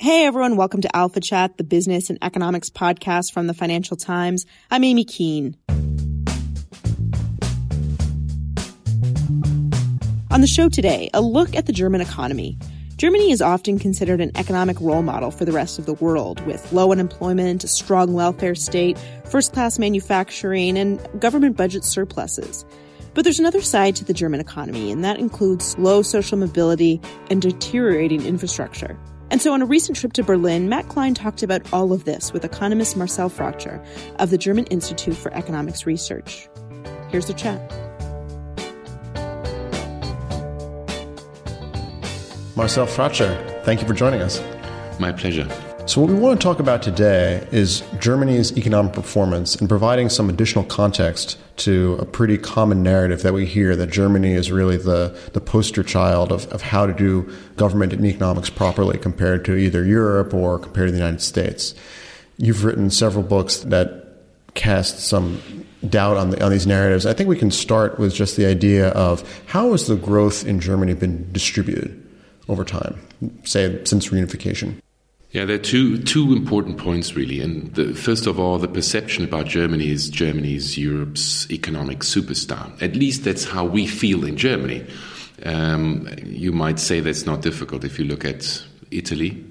[0.00, 4.44] Hey everyone, welcome to Alpha Chat, the business and economics podcast from the Financial Times.
[4.68, 5.56] I'm Amy Keene.
[10.32, 12.58] On the show today, a look at the German economy.
[12.96, 16.72] Germany is often considered an economic role model for the rest of the world, with
[16.72, 22.64] low unemployment, a strong welfare state, first class manufacturing, and government budget surpluses.
[23.14, 27.40] But there's another side to the German economy, and that includes low social mobility and
[27.40, 28.98] deteriorating infrastructure.
[29.34, 32.32] And so, on a recent trip to Berlin, Matt Klein talked about all of this
[32.32, 33.84] with economist Marcel Fratzscher
[34.20, 36.48] of the German Institute for Economics Research.
[37.08, 37.58] Here's the chat.
[42.54, 44.40] Marcel Fratzscher, thank you for joining us.
[45.00, 45.48] My pleasure.
[45.86, 50.30] So, what we want to talk about today is Germany's economic performance and providing some
[50.30, 55.14] additional context to a pretty common narrative that we hear that Germany is really the,
[55.34, 59.84] the poster child of, of how to do government and economics properly compared to either
[59.84, 61.74] Europe or compared to the United States.
[62.38, 64.06] You've written several books that
[64.54, 67.04] cast some doubt on, the, on these narratives.
[67.04, 70.60] I think we can start with just the idea of how has the growth in
[70.60, 72.00] Germany been distributed?
[72.48, 73.00] over time,
[73.44, 74.80] say since reunification?
[75.34, 77.40] Yeah, there are two two important points really.
[77.40, 82.80] And the, first of all, the perception about Germany is Germany's Europe's economic superstar.
[82.80, 84.86] At least that's how we feel in Germany.
[85.44, 88.62] Um, you might say that's not difficult if you look at
[88.92, 89.44] Italy,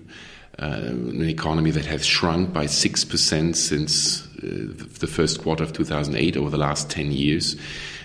[0.57, 5.73] uh, an economy that has shrunk by six percent since uh, the first quarter of
[5.73, 7.57] 2008 over the last 10 years.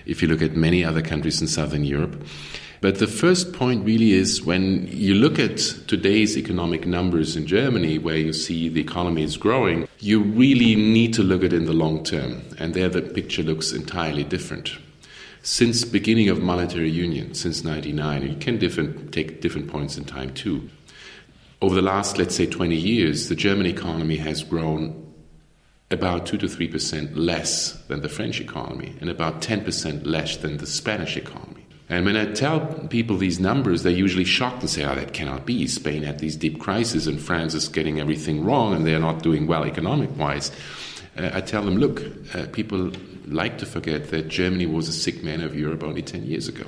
[0.05, 2.25] If you look at many other countries in southern Europe.
[2.81, 5.57] But the first point really is when you look at
[5.89, 11.13] today's economic numbers in Germany, where you see the economy is growing, you really need
[11.15, 12.43] to look at it in the long term.
[12.59, 14.77] And there the picture looks entirely different.
[15.43, 20.35] Since beginning of monetary union, since 99, you can different, take different points in time
[20.35, 20.69] too.
[21.61, 25.13] Over the last, let's say, 20 years, the German economy has grown
[25.91, 30.67] about 2 to 3% less than the French economy and about 10% less than the
[30.67, 31.58] Spanish economy.
[31.91, 35.47] And when I tell people these numbers, they're usually shocked and say, oh, that cannot
[35.47, 35.67] be.
[35.67, 39.47] Spain had these deep crises and France is getting everything wrong and they're not doing
[39.47, 40.53] well economic wise.
[41.17, 42.03] Uh, I tell them, look,
[42.35, 42.93] uh, people
[43.27, 46.65] like to forget that Germany was a sick man of Europe only 10 years ago.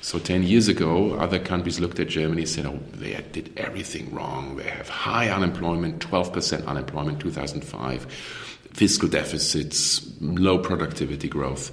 [0.00, 4.14] So 10 years ago, other countries looked at Germany and said, oh, they did everything
[4.14, 4.56] wrong.
[4.56, 8.04] They have high unemployment, 12% unemployment 2005,
[8.74, 11.72] fiscal deficits, low productivity growth.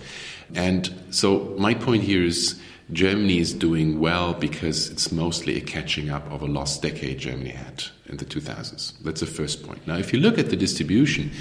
[0.56, 2.60] And so my point here is
[2.92, 7.52] Germany is doing well because it's mostly a catching up of a lost decade Germany
[7.52, 8.94] had in the 2000s.
[9.04, 9.86] That's the first point.
[9.88, 11.32] Now, if you look at the distribution,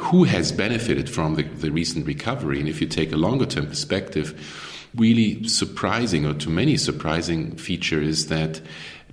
[0.00, 3.66] who has benefited from the, the recent recovery, and if you take a longer term
[3.66, 8.60] perspective, really surprising, or to many surprising, feature is that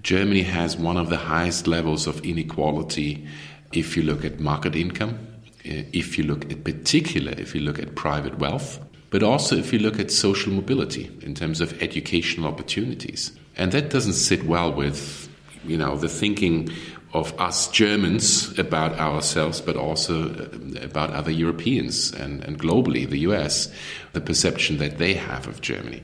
[0.01, 3.25] Germany has one of the highest levels of inequality
[3.71, 5.27] if you look at market income,
[5.65, 8.79] eh, if you look at particular, if you look at private wealth,
[9.13, 13.31] but also if you look at social mobility in terms of educational opportunities.
[13.55, 15.29] And that doesn't sit well with,
[15.63, 16.71] you know, the thinking
[17.13, 23.19] of us Germans about ourselves, but also uh, about other Europeans and, and globally, the
[23.19, 23.71] US,
[24.13, 26.01] the perception that they have of Germany.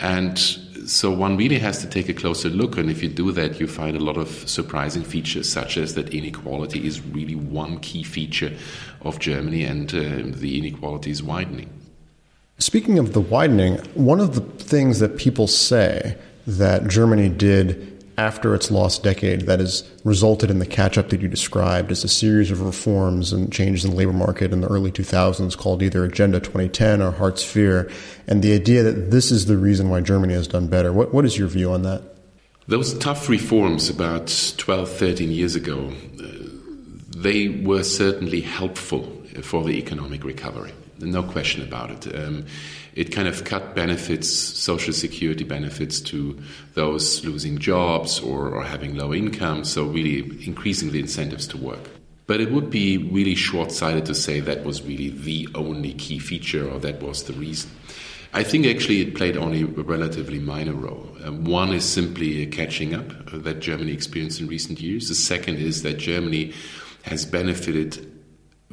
[0.00, 3.60] And so one really has to take a closer look, and if you do that,
[3.60, 8.02] you find a lot of surprising features, such as that inequality is really one key
[8.02, 8.52] feature
[9.02, 11.70] of Germany, and uh, the inequality is widening.
[12.64, 16.16] Speaking of the widening, one of the things that people say
[16.46, 21.20] that Germany did after its lost decade that has resulted in the catch up that
[21.20, 24.66] you described is a series of reforms and changes in the labor market in the
[24.68, 27.92] early 2000s called either Agenda 2010 or Hartz IV,
[28.26, 30.90] and the idea that this is the reason why Germany has done better.
[30.90, 32.02] What, what is your view on that?
[32.66, 36.24] Those tough reforms about 12, 13 years ago, uh,
[37.14, 39.02] they were certainly helpful
[39.42, 42.14] for the economic recovery no question about it.
[42.14, 42.46] Um,
[42.94, 46.40] it kind of cut benefits, social security benefits to
[46.74, 51.90] those losing jobs or, or having low income, so really increasing the incentives to work.
[52.26, 56.18] But it would be really short sighted to say that was really the only key
[56.18, 57.70] feature or that was the reason.
[58.32, 61.08] I think actually it played only a relatively minor role.
[61.22, 65.08] Um, one is simply catching up that Germany experienced in recent years.
[65.08, 66.52] The second is that Germany
[67.02, 68.10] has benefited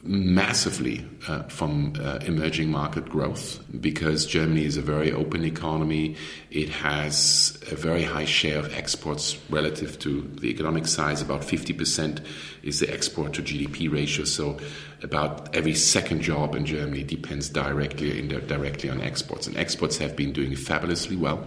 [0.03, 6.15] massively uh, from uh, emerging market growth because Germany is a very open economy.
[6.49, 11.21] It has a very high share of exports relative to the economic size.
[11.21, 12.25] About 50%
[12.63, 14.25] is the export to GDP ratio.
[14.25, 14.57] So
[15.03, 19.45] about every second job in Germany depends directly indirectly on exports.
[19.45, 21.45] And exports have been doing fabulously well.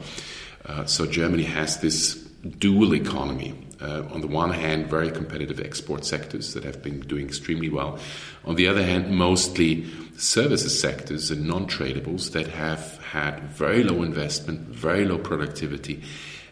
[0.67, 2.15] Uh, so Germany has this
[2.59, 7.26] dual economy uh, on the one hand, very competitive export sectors that have been doing
[7.26, 7.98] extremely well.
[8.44, 9.86] On the other hand, mostly
[10.16, 16.02] services sectors and non tradables that have had very low investment, very low productivity,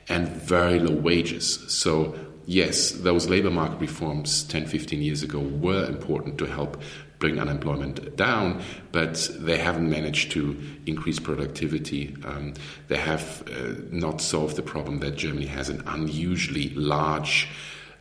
[0.09, 1.65] and very low wages.
[1.73, 2.15] So,
[2.45, 6.83] yes, those labor market reforms 10, 15 years ago were important to help
[7.23, 8.61] bring unemployment down,
[8.91, 12.17] but they haven't managed to increase productivity.
[12.25, 12.55] Um,
[12.89, 17.49] they have uh, not solved the problem that Germany has an unusually large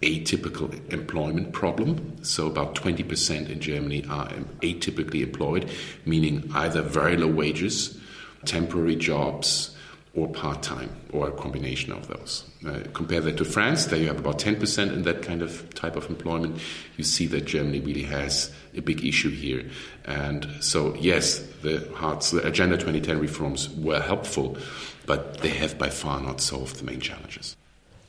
[0.02, 2.18] atypical employment problem.
[2.24, 4.28] So, about 20% in Germany are
[4.64, 5.70] atypically employed,
[6.04, 8.00] meaning either very low wages,
[8.46, 9.78] temporary jobs,
[10.14, 12.44] or part time, or a combination of those.
[12.68, 15.96] Uh, compare that to France, there you have about 10% in that kind of type
[15.96, 16.60] of employment.
[16.98, 19.64] You see that Germany really has a big issue here.
[20.06, 24.58] And so, yes, the, Hartz, the Agenda 2010 reforms were helpful,
[25.06, 27.56] but they have by far not solved the main challenges.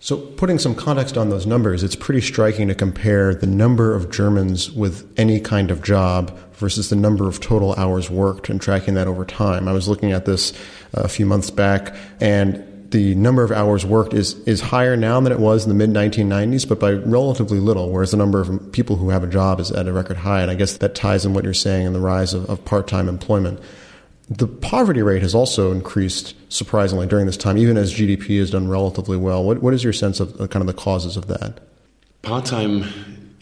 [0.00, 4.10] So, putting some context on those numbers, it's pretty striking to compare the number of
[4.10, 8.94] Germans with any kind of job versus the number of total hours worked and tracking
[8.94, 9.66] that over time.
[9.66, 10.52] I was looking at this
[10.96, 15.20] uh, a few months back, and the number of hours worked is is higher now
[15.20, 17.90] than it was in the mid 1990s, but by relatively little.
[17.90, 20.50] Whereas the number of people who have a job is at a record high, and
[20.50, 23.08] I guess that ties in what you're saying in the rise of, of part time
[23.08, 23.60] employment.
[24.30, 28.68] The poverty rate has also increased surprisingly during this time, even as GDP has done
[28.68, 29.44] relatively well.
[29.44, 31.60] What, what is your sense of kind of the causes of that?
[32.22, 32.84] Part time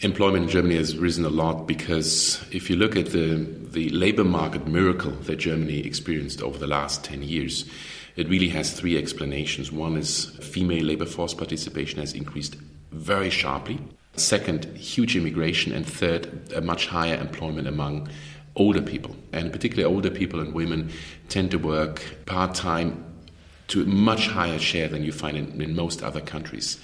[0.01, 4.23] employment in Germany has risen a lot because if you look at the, the labor
[4.23, 7.65] market miracle that Germany experienced over the last 10 years,
[8.15, 9.71] it really has three explanations.
[9.71, 12.55] One is female labor force participation has increased
[12.91, 13.79] very sharply.
[14.15, 15.71] Second, huge immigration.
[15.71, 18.09] And third, a much higher employment among
[18.55, 20.91] older people, and particularly older people and women
[21.29, 23.10] tend to work part time
[23.71, 26.79] to a much higher share than you find in, in most other countries.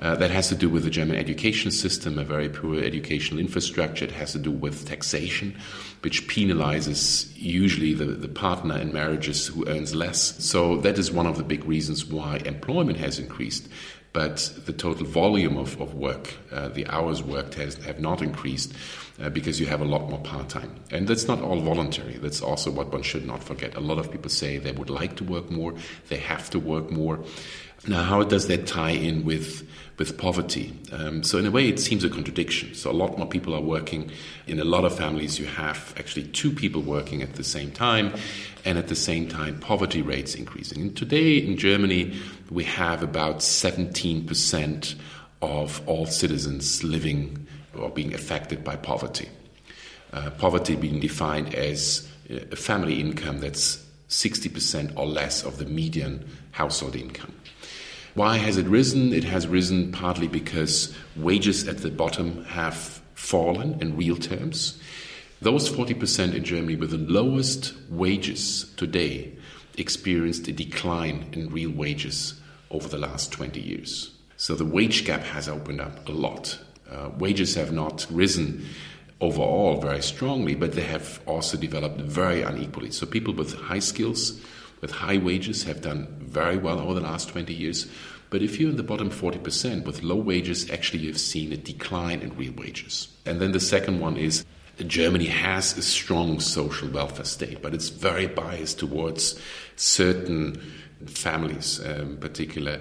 [0.00, 4.06] Uh, that has to do with the German education system, a very poor educational infrastructure.
[4.06, 5.54] It has to do with taxation,
[6.00, 10.42] which penalizes usually the, the partner in marriages who earns less.
[10.42, 13.68] So that is one of the big reasons why employment has increased
[14.12, 18.72] but the total volume of, of work, uh, the hours worked, has have not increased
[19.20, 20.74] uh, because you have a lot more part time.
[20.90, 22.16] And that's not all voluntary.
[22.18, 23.76] That's also what one should not forget.
[23.76, 25.74] A lot of people say they would like to work more,
[26.08, 27.24] they have to work more.
[27.86, 30.72] Now, how does that tie in with with poverty?
[30.92, 32.74] Um, so, in a way, it seems a contradiction.
[32.74, 34.10] So, a lot more people are working.
[34.46, 38.12] In a lot of families, you have actually two people working at the same time,
[38.66, 40.82] and at the same time, poverty rates increasing.
[40.82, 42.18] And today in Germany,
[42.50, 44.94] we have about 17%
[45.40, 47.46] of all citizens living
[47.80, 49.28] or being affected by poverty.
[50.12, 56.28] Uh, poverty being defined as a family income that's 60% or less of the median
[56.52, 57.32] household income.
[58.14, 59.12] Why has it risen?
[59.12, 64.80] It has risen partly because wages at the bottom have fallen in real terms.
[65.40, 69.32] Those 40% in Germany with the lowest wages today
[69.78, 72.34] experienced a decline in real wages
[72.70, 74.10] over the last 20 years.
[74.36, 76.58] So the wage gap has opened up a lot.
[76.90, 78.66] Uh, wages have not risen
[79.20, 82.90] overall very strongly, but they have also developed very unequally.
[82.90, 84.40] So people with high skills
[84.80, 87.86] with high wages have done very well over the last 20 years.
[88.30, 92.20] But if you're in the bottom 40% with low wages, actually you've seen a decline
[92.20, 93.08] in real wages.
[93.26, 94.44] And then the second one is
[94.86, 99.38] Germany has a strong social welfare state, but it's very biased towards
[99.76, 100.58] certain
[101.06, 102.80] families, um, particular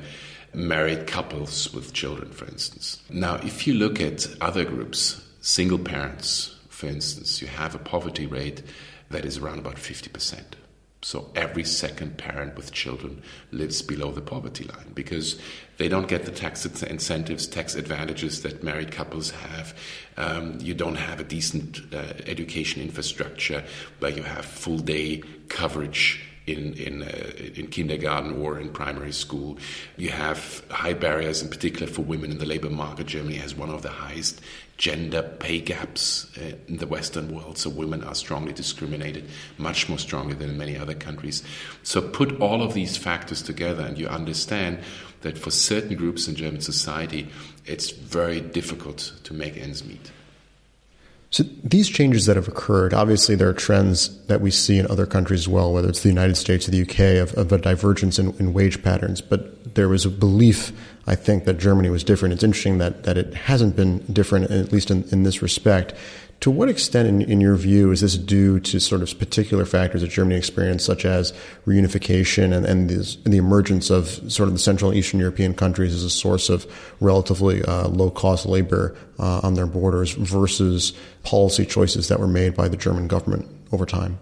[0.54, 3.02] married couples with children, for instance.
[3.10, 8.26] Now, if you look at other groups, single parents, for instance, you have a poverty
[8.26, 8.64] rate
[9.10, 10.42] that is around about 50%.
[11.02, 15.40] So every second parent with children lives below the poverty line because
[15.78, 19.74] they don't get the tax incentives, tax advantages that married couples have.
[20.18, 23.64] Um, you don't have a decent uh, education infrastructure
[24.00, 29.58] where you have full day coverage in in uh, in kindergarten or in primary school.
[29.98, 33.08] You have high barriers, in particular for women in the labor market.
[33.08, 34.42] Germany has one of the highest
[34.78, 40.00] gender pay gaps uh, in the Western world, so women are strongly discriminated, much more
[40.00, 41.44] strongly than in many other countries.
[41.84, 44.80] So put all of these factors together, and you understand
[45.22, 47.28] that for certain groups in German society,
[47.66, 50.12] it's very difficult to make ends meet.
[51.32, 55.06] So these changes that have occurred, obviously there are trends that we see in other
[55.06, 58.18] countries as well, whether it's the United States or the UK, of, of a divergence
[58.18, 59.22] in, in, wage patterns.
[59.22, 60.72] But there was a belief,
[61.06, 62.34] I think, that Germany was different.
[62.34, 65.94] It's interesting that, that it hasn't been different, at least in, in this respect.
[66.42, 70.02] To what extent, in, in, your view, is this due to sort of particular factors
[70.02, 71.34] that Germany experienced, such as
[71.68, 75.54] reunification and, and, this, and, the emergence of sort of the Central and Eastern European
[75.54, 76.66] countries as a source of
[77.02, 80.94] relatively uh, low cost labor uh, on their borders versus
[81.24, 84.18] policy choices that were made by the German government over time?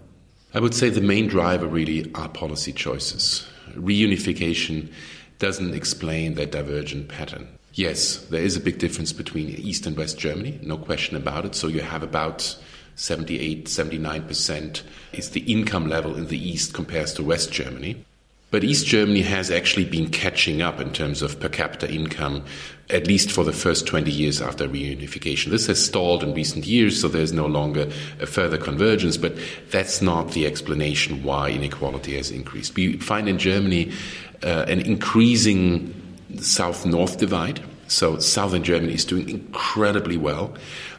[0.54, 3.46] I would say the main driver really are policy choices.
[3.74, 4.90] Reunification
[5.38, 7.46] doesn't explain that divergent pattern.
[7.78, 11.54] Yes, there is a big difference between East and West Germany, no question about it.
[11.54, 12.58] So you have about
[12.96, 14.82] 78, 79%
[15.12, 18.04] is the income level in the East compares to West Germany.
[18.50, 22.44] But East Germany has actually been catching up in terms of per capita income,
[22.90, 25.50] at least for the first 20 years after reunification.
[25.50, 29.36] This has stalled in recent years, so there's no longer a further convergence, but
[29.70, 32.74] that's not the explanation why inequality has increased.
[32.74, 33.92] We find in Germany
[34.42, 35.94] uh, an increasing
[36.36, 37.60] south north divide.
[37.88, 40.54] So southern Germany is doing incredibly well.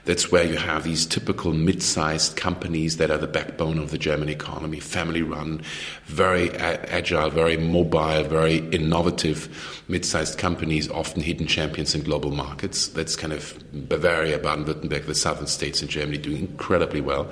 [0.06, 4.28] That's where you have these typical mid-sized companies that are the backbone of the German
[4.28, 5.62] economy, family-run,
[6.06, 12.88] very agile, very mobile, very innovative mid-sized companies, often hidden champions in global markets.
[12.88, 13.54] That's kind of
[13.88, 17.30] Bavaria, Baden-Württemberg, the southern states in Germany doing incredibly well.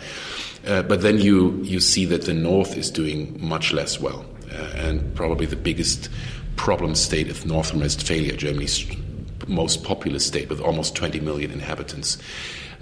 [0.67, 4.71] Uh, but then you you see that the north is doing much less well, uh,
[4.75, 6.09] and probably the biggest
[6.57, 8.85] problem state of North Rhine-Westphalia, Germany's
[9.47, 12.17] most populous state with almost 20 million inhabitants.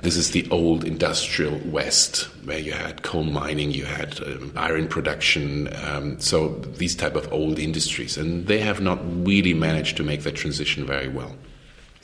[0.02, 4.88] This is the old industrial West, where you had coal mining, you had um, iron
[4.88, 10.04] production, um, so these type of old industries, and they have not really managed to
[10.04, 11.36] make that transition very well.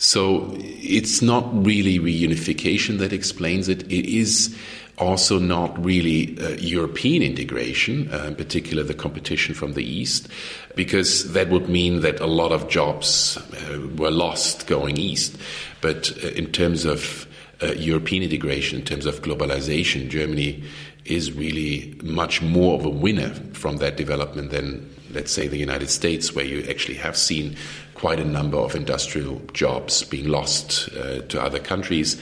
[0.01, 3.83] So it's not really reunification that explains it.
[3.83, 4.57] It is
[4.97, 10.27] also not really uh, European integration, uh, in particular the competition from the East,
[10.75, 15.37] because that would mean that a lot of jobs uh, were lost going East.
[15.81, 17.27] But uh, in terms of
[17.61, 20.63] uh, European integration, in terms of globalization, Germany
[21.05, 25.89] is really much more of a winner from that development than, let's say, the United
[25.89, 27.55] States, where you actually have seen
[27.95, 32.19] quite a number of industrial jobs being lost uh, to other countries.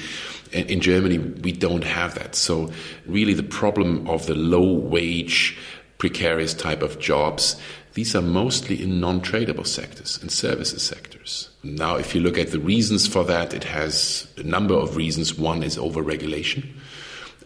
[0.51, 2.35] In Germany, we don't have that.
[2.35, 2.71] So,
[3.05, 5.57] really, the problem of the low wage,
[5.97, 7.55] precarious type of jobs,
[7.93, 11.49] these are mostly in non tradable sectors and services sectors.
[11.63, 15.37] Now, if you look at the reasons for that, it has a number of reasons.
[15.37, 16.65] One is overregulation.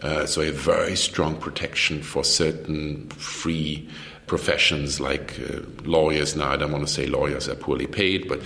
[0.01, 3.87] Uh, so, a very strong protection for certain free
[4.27, 6.35] professions like uh, lawyers.
[6.35, 8.41] Now, I don't want to say lawyers are poorly paid, but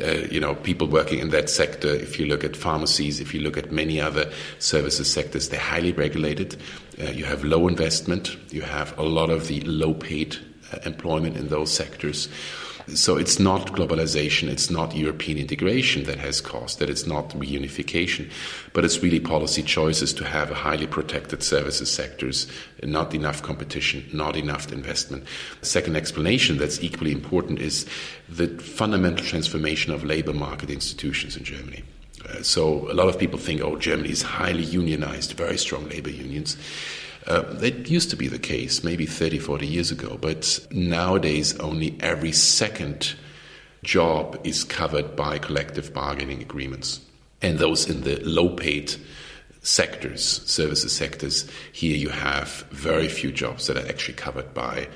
[0.00, 1.88] uh, you know, people working in that sector.
[1.88, 5.92] If you look at pharmacies, if you look at many other services sectors, they're highly
[5.92, 6.56] regulated.
[7.00, 8.36] Uh, you have low investment.
[8.50, 10.36] You have a lot of the low-paid
[10.72, 12.28] uh, employment in those sectors.
[12.94, 18.30] So it's not globalization, it's not European integration that has caused that, it's not reunification,
[18.72, 22.46] but it's really policy choices to have a highly protected services sectors,
[22.82, 25.24] not enough competition, not enough investment.
[25.60, 27.86] The second explanation that's equally important is
[28.28, 31.82] the fundamental transformation of labor market institutions in Germany.
[32.28, 36.10] Uh, so a lot of people think, oh, Germany is highly unionized, very strong labor
[36.10, 36.56] unions.
[37.28, 41.94] Uh, that used to be the case maybe 30, 40 years ago, but nowadays only
[42.00, 43.14] every second
[43.84, 47.00] job is covered by collective bargaining agreements.
[47.42, 48.94] And those in the low paid
[49.60, 54.88] sectors, services sectors, here you have very few jobs that are actually covered by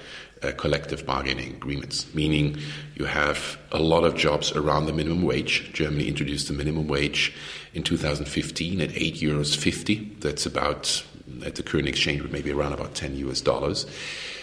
[0.43, 2.59] uh, collective bargaining agreements, meaning
[2.95, 5.71] you have a lot of jobs around the minimum wage.
[5.75, 7.35] Germany introduced the minimum wage
[7.75, 10.17] in 2015 at 8 euros 50.
[10.21, 11.05] That's about
[11.45, 13.87] at the current exchange rate, maybe around about 10 US dollars.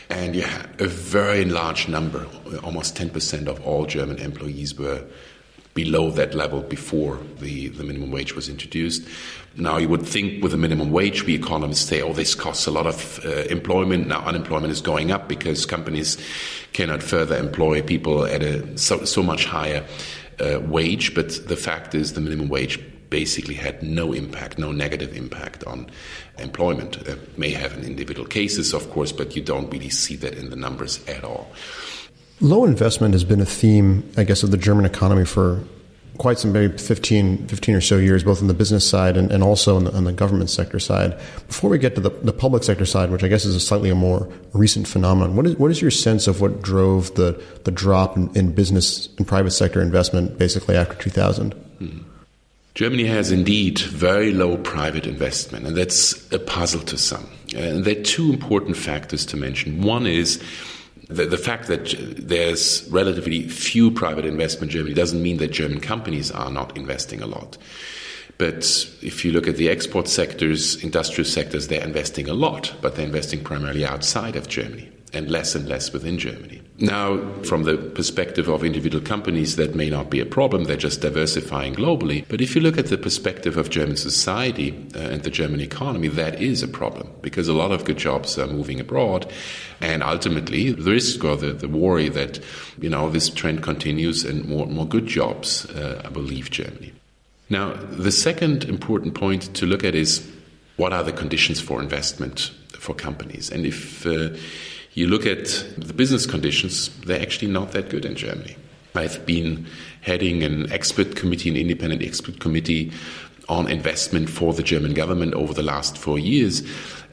[0.09, 0.36] And
[0.79, 2.25] a very large number,
[2.63, 5.03] almost 10% of all German employees were
[5.75, 9.07] below that level before the, the minimum wage was introduced.
[9.55, 12.71] Now, you would think with the minimum wage, we economists say, oh, this costs a
[12.71, 14.07] lot of uh, employment.
[14.07, 16.17] Now, unemployment is going up because companies
[16.74, 19.86] cannot further employ people at a so, so much higher
[20.39, 21.13] uh, wage.
[21.13, 25.89] But the fact is, the minimum wage basically had no impact, no negative impact on
[26.37, 26.97] employment.
[27.07, 30.49] It may have in individual cases, of course, but you don't really see that in
[30.49, 31.51] the numbers at all.
[32.41, 35.61] Low investment has been a theme, I guess, of the German economy for
[36.19, 39.41] quite some maybe 15, 15 or so years, both on the business side and, and
[39.41, 41.17] also on the, on the, government sector side.
[41.47, 43.89] Before we get to the, the public sector side, which I guess is a slightly
[43.89, 47.71] a more recent phenomenon, what is, what is your sense of what drove the, the
[47.71, 51.55] drop in, in business and private sector investment basically after 2000?
[51.55, 52.08] Mm-hmm.
[52.79, 57.29] Germany has indeed very low private investment, and that's a puzzle to some.
[57.53, 59.81] And there are two important factors to mention.
[59.81, 60.41] One is
[61.09, 65.81] the, the, fact that there's relatively few private investment in Germany doesn't mean that German
[65.81, 67.57] companies are not investing a lot.
[68.38, 68.63] But
[69.01, 73.05] if you look at the export sectors, industrial sectors, they're investing a lot, but they're
[73.05, 76.62] investing primarily outside of Germany and less and less within Germany.
[76.81, 80.63] Now, from the perspective of individual companies, that may not be a problem.
[80.63, 82.25] They're just diversifying globally.
[82.29, 86.07] But if you look at the perspective of German society uh, and the German economy,
[86.07, 89.29] that is a problem because a lot of good jobs are moving abroad.
[89.81, 92.39] And ultimately, the risk or the, the worry that,
[92.79, 96.93] you know, this trend continues and more, more good jobs uh, will leave Germany.
[97.50, 100.25] Now, the second important point to look at is
[100.77, 103.51] what are the conditions for investment for companies?
[103.51, 104.29] And if uh,
[104.93, 105.46] you look at
[105.77, 108.55] the business conditions, they're actually not that good in Germany.
[108.96, 109.67] I've been
[110.01, 112.91] heading an expert committee, an independent expert committee
[113.48, 116.63] on investment for the German government over the last four years.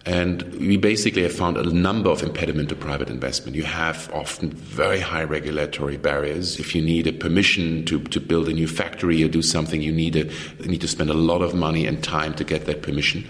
[0.04, 3.56] And we basically have found a number of impediments to private investment.
[3.56, 6.61] You have often very high regulatory barriers.
[6.61, 9.90] If you need a permission to, to build a new factory or do something, you
[9.90, 10.26] need, a,
[10.61, 13.26] you need to spend a lot of money and time to get that permission.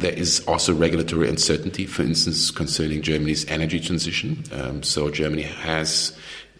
[0.00, 4.44] There is also regulatory uncertainty, for instance, concerning Germany's energy transition.
[4.52, 6.16] Um, so Germany has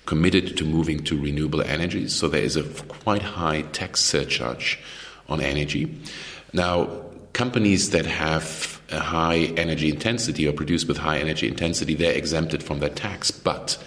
[0.06, 2.14] committed to moving to renewable energies.
[2.14, 4.78] So there is a quite high tax surcharge
[5.28, 5.94] on energy.
[6.52, 12.12] Now, companies that have a high energy intensity or produce with high energy intensity, they're
[12.12, 13.30] exempted from that tax.
[13.30, 13.78] But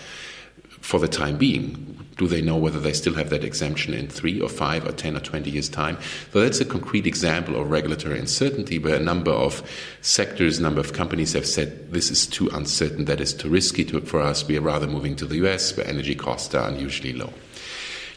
[0.84, 4.40] for the time being, do they know whether they still have that exemption in three
[4.42, 5.98] or five or 10 or 20 years' time?
[6.34, 9.64] So that's a concrete example of regulatory uncertainty where a number of
[10.02, 14.02] sectors, number of companies have said this is too uncertain, that is too risky to,
[14.02, 14.46] for us.
[14.46, 17.32] We are rather moving to the US where energy costs are unusually low.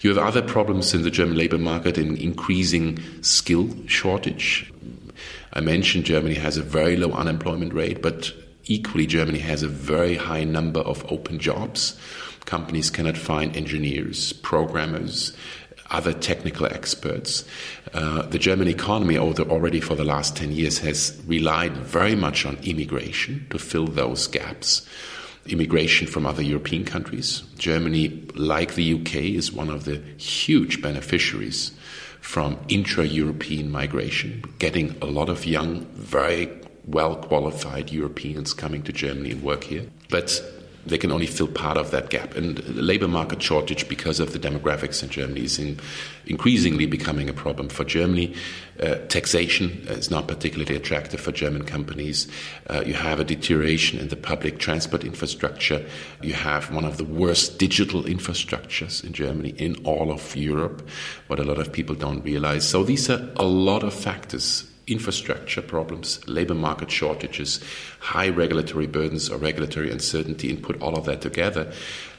[0.00, 4.72] You have other problems in the German labor market in increasing skill shortage.
[5.52, 8.32] I mentioned Germany has a very low unemployment rate, but
[8.64, 11.98] equally, Germany has a very high number of open jobs.
[12.46, 15.36] Companies cannot find engineers, programmers,
[15.90, 17.44] other technical experts.
[17.92, 22.56] Uh, the German economy, already for the last 10 years, has relied very much on
[22.62, 24.86] immigration to fill those gaps.
[25.46, 27.42] Immigration from other European countries.
[27.56, 31.72] Germany, like the UK, is one of the huge beneficiaries
[32.20, 36.48] from intra European migration, getting a lot of young, very
[36.86, 39.86] well qualified Europeans coming to Germany and work here.
[40.08, 40.40] But
[40.86, 42.36] they can only fill part of that gap.
[42.36, 45.78] And the labor market shortage, because of the demographics in Germany, is in
[46.26, 48.34] increasingly becoming a problem for Germany.
[48.80, 52.28] Uh, taxation is not particularly attractive for German companies.
[52.68, 55.84] Uh, you have a deterioration in the public transport infrastructure.
[56.22, 60.86] You have one of the worst digital infrastructures in Germany, in all of Europe,
[61.26, 62.68] what a lot of people don't realize.
[62.68, 67.60] So these are a lot of factors infrastructure problems, labor market shortages,
[67.98, 71.72] high regulatory burdens or regulatory uncertainty, and put all of that together,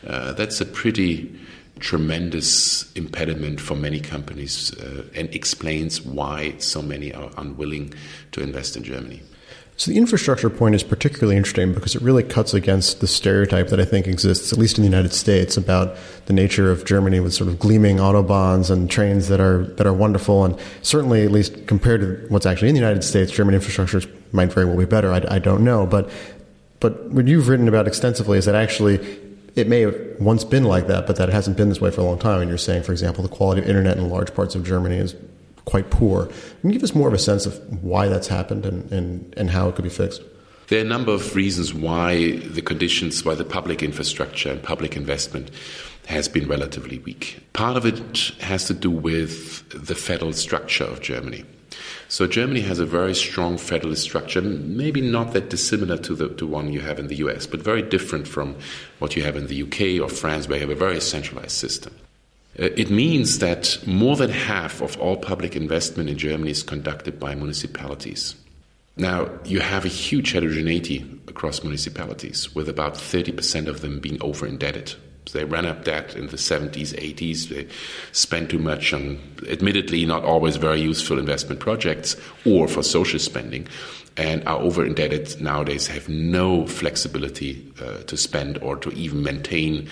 [0.05, 1.33] uh, that's a pretty
[1.79, 7.93] tremendous impediment for many companies uh, and explains why so many are unwilling
[8.31, 9.21] to invest in Germany.
[9.77, 13.79] So the infrastructure point is particularly interesting because it really cuts against the stereotype that
[13.79, 17.35] I think exists, at least in the United States, about the nature of Germany with
[17.35, 20.43] sort of gleaming autobahns and trains that are that are wonderful.
[20.45, 24.51] And certainly, at least compared to what's actually in the United States, German infrastructure might
[24.51, 25.13] very well be better.
[25.13, 26.09] I, I don't know, but
[26.79, 28.95] but what you've written about extensively is that actually
[29.55, 32.01] it may have once been like that, but that it hasn't been this way for
[32.01, 32.41] a long time.
[32.41, 35.15] And you're saying, for example, the quality of internet in large parts of Germany is
[35.67, 36.27] quite poor.
[36.61, 39.49] Can you give us more of a sense of why that's happened and, and, and
[39.49, 40.21] how it could be fixed?
[40.69, 44.95] There are a number of reasons why the conditions, why the public infrastructure and public
[44.95, 45.51] investment
[46.07, 47.39] has been relatively weak.
[47.51, 51.43] Part of it has to do with the federal structure of Germany.
[52.07, 56.47] So Germany has a very strong federalist structure, maybe not that dissimilar to the to
[56.47, 58.55] one you have in the US, but very different from
[58.99, 61.93] what you have in the UK or France, where you have a very centralized system.
[62.59, 67.19] Uh, it means that more than half of all public investment in Germany is conducted
[67.19, 68.35] by municipalities.
[68.95, 74.47] Now, you have a huge heterogeneity across municipalities, with about 30% of them being over
[74.47, 74.95] indebted.
[75.33, 77.49] They ran up debt in the 70s, 80s.
[77.49, 77.67] They
[78.11, 82.15] spent too much on, admittedly, not always very useful investment projects
[82.45, 83.67] or for social spending,
[84.15, 89.87] and are over indebted nowadays, have no flexibility uh, to spend or to even maintain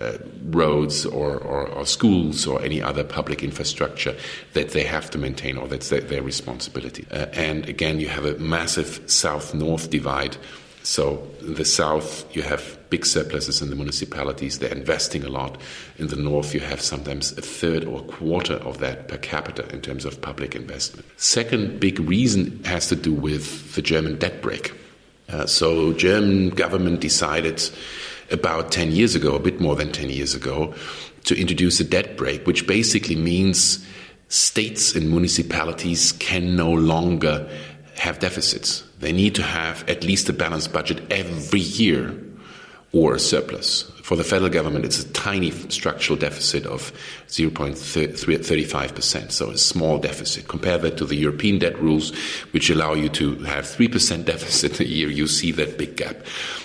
[0.00, 0.18] uh,
[0.50, 4.16] roads or, or, or, schools or any other public infrastructure
[4.54, 7.06] that they have to maintain or that's their, their responsibility.
[7.10, 10.36] Uh, and again, you have a massive south north divide.
[10.82, 14.58] So in the south, you have big surpluses in the municipalities.
[14.58, 15.60] They're investing a lot.
[15.98, 19.68] In the north, you have sometimes a third or a quarter of that per capita
[19.72, 21.06] in terms of public investment.
[21.18, 24.72] Second big reason has to do with the German debt brake.
[25.28, 27.62] Uh, so German government decided
[28.30, 30.74] about 10 years ago, a bit more than 10 years ago,
[31.24, 33.84] to introduce a debt brake, which basically means
[34.28, 37.48] states and municipalities can no longer
[37.96, 38.84] have deficits.
[39.00, 42.14] They need to have at least a balanced budget every year
[42.92, 43.82] or a surplus.
[44.02, 46.92] For the federal government, it's a tiny structural deficit of
[47.28, 50.48] 0.35%, so a small deficit.
[50.48, 52.12] Compare that to the European debt rules,
[52.50, 55.08] which allow you to have 3% deficit a year.
[55.08, 56.16] You see that big gap.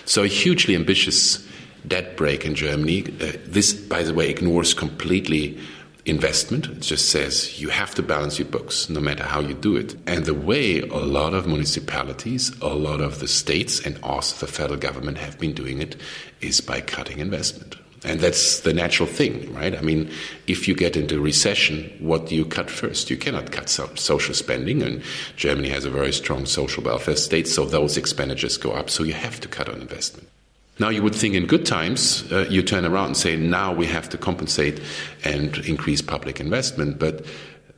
[0.06, 1.45] So a hugely ambitious
[1.88, 3.04] debt brake in Germany.
[3.22, 5.58] Uh, this, by the way, ignores completely
[6.06, 6.68] investment.
[6.68, 9.96] It just says you have to balance your books no matter how you do it.
[10.08, 14.52] And the way a lot of municipalities, a lot of the states, and also the
[14.52, 15.96] federal government have been doing it
[16.42, 17.76] is by cutting investment.
[18.04, 19.76] And that's the natural thing, right?
[19.76, 20.12] I mean,
[20.46, 23.10] if you get into recession, what do you cut first?
[23.10, 25.02] You cannot cut social spending, and
[25.38, 29.14] Germany has a very strong social welfare state, so those expenditures go up, so you
[29.14, 30.30] have to cut on investment.
[30.78, 33.86] Now, you would think in good times, uh, you turn around and say, now we
[33.86, 34.82] have to compensate
[35.24, 37.00] and increase public investment.
[37.00, 37.26] But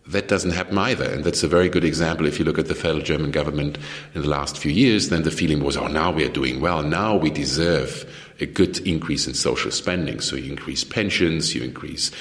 [0.07, 1.09] that doesn't happen either.
[1.09, 2.25] And that's a very good example.
[2.25, 3.77] If you look at the federal German government
[4.15, 6.81] in the last few years, then the feeling was, oh, now we are doing well.
[6.81, 8.05] Now we deserve
[8.39, 10.19] a good increase in social spending.
[10.19, 12.11] So you increase pensions, you increase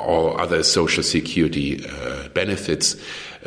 [0.00, 2.96] all other social security uh, benefits.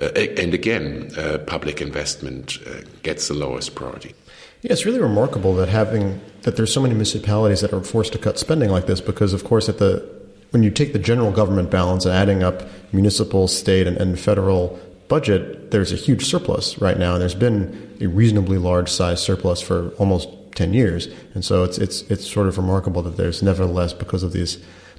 [0.02, 4.13] Uh, and again, uh, public investment uh, gets the lowest priority.
[4.62, 8.17] Yeah, it's really remarkable that having that there's so many municipalities that are forced to
[8.17, 10.08] cut spending like this because, of course, at the
[10.52, 14.80] when you take the general government balance and adding up municipal, state, and, and federal
[15.10, 19.62] budget, there's a huge surplus right now, and there's been a reasonably large size surplus
[19.62, 23.93] for almost ten years, and so it's it's it's sort of remarkable that there's nevertheless
[23.93, 24.58] because of these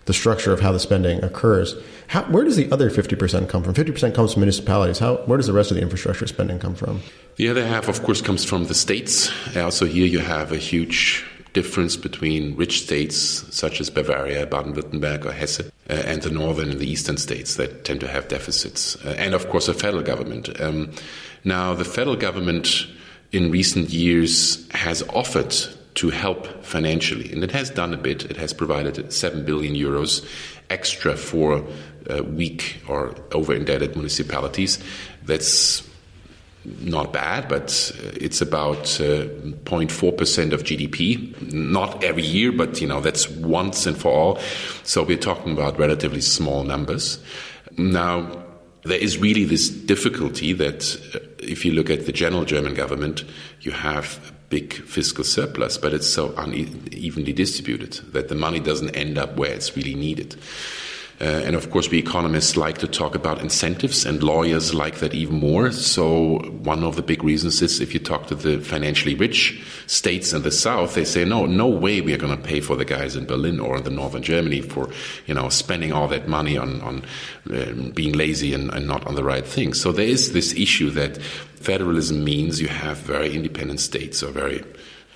[0.08, 1.76] the structure of how the spending occurs.
[2.08, 3.74] How, where does the other 50% come from?
[3.74, 4.98] 50% comes from municipalities.
[4.98, 7.02] How, where does the rest of the infrastructure spending come from?
[7.36, 9.30] The other half, of course, comes from the states.
[9.54, 13.16] Also, here you have a huge difference between rich states
[13.54, 17.56] such as Bavaria, Baden Württemberg, or Hesse, uh, and the northern and the eastern states
[17.56, 18.96] that tend to have deficits.
[19.04, 20.58] Uh, and, of course, the federal government.
[20.60, 20.90] Um,
[21.44, 22.86] now, the federal government
[23.30, 25.54] in recent years has offered
[25.94, 27.32] to help financially.
[27.32, 28.24] And it has done a bit.
[28.24, 30.24] It has provided 7 billion euros
[30.70, 31.64] extra for
[32.08, 34.78] uh, weak or over indebted municipalities.
[35.24, 35.88] That's
[36.80, 39.26] not bad, but it's about uh,
[39.64, 41.52] 0.4% of GDP.
[41.52, 44.38] Not every year, but you know that's once and for all.
[44.84, 47.18] So we're talking about relatively small numbers.
[47.76, 48.44] Now,
[48.84, 53.24] there is really this difficulty that uh, if you look at the general German government,
[53.60, 59.18] you have big fiscal surplus, but it's so unevenly distributed that the money doesn't end
[59.18, 60.36] up where it's really needed.
[61.20, 65.14] Uh, and of course, we economists like to talk about incentives, and lawyers like that
[65.14, 65.72] even more.
[65.72, 70.32] So, one of the big reasons is if you talk to the financially rich states
[70.32, 72.84] in the South, they say, no, no way we are going to pay for the
[72.84, 74.88] guys in Berlin or in the northern Germany for,
[75.26, 77.04] you know, spending all that money on, on
[77.50, 79.74] um, being lazy and, and not on the right thing.
[79.74, 84.64] So, there is this issue that federalism means you have very independent states or very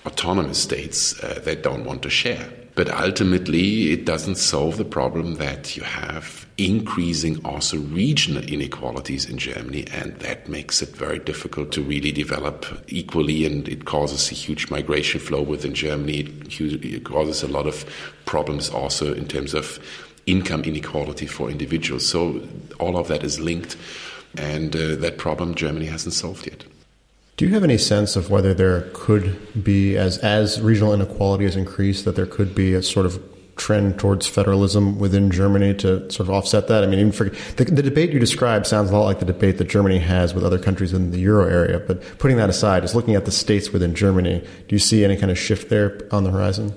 [0.05, 2.49] autonomous states uh, that don't want to share.
[2.75, 9.37] But ultimately, it doesn't solve the problem that you have increasing also regional inequalities in
[9.37, 14.35] Germany, and that makes it very difficult to really develop equally, and it causes a
[14.35, 16.21] huge migration flow within Germany.
[16.49, 17.85] It causes a lot of
[18.25, 19.79] problems also in terms of
[20.25, 22.07] income inequality for individuals.
[22.07, 22.41] So
[22.79, 23.77] all of that is linked,
[24.35, 26.63] and uh, that problem Germany hasn't solved yet.
[27.35, 31.55] Do you have any sense of whether there could be, as as regional inequality has
[31.55, 33.21] increased, that there could be a sort of
[33.55, 36.83] trend towards federalism within Germany to sort of offset that?
[36.83, 39.57] I mean, even for the, the debate you described sounds a lot like the debate
[39.57, 41.79] that Germany has with other countries in the euro area.
[41.79, 45.17] But putting that aside, just looking at the states within Germany, do you see any
[45.17, 46.73] kind of shift there on the horizon?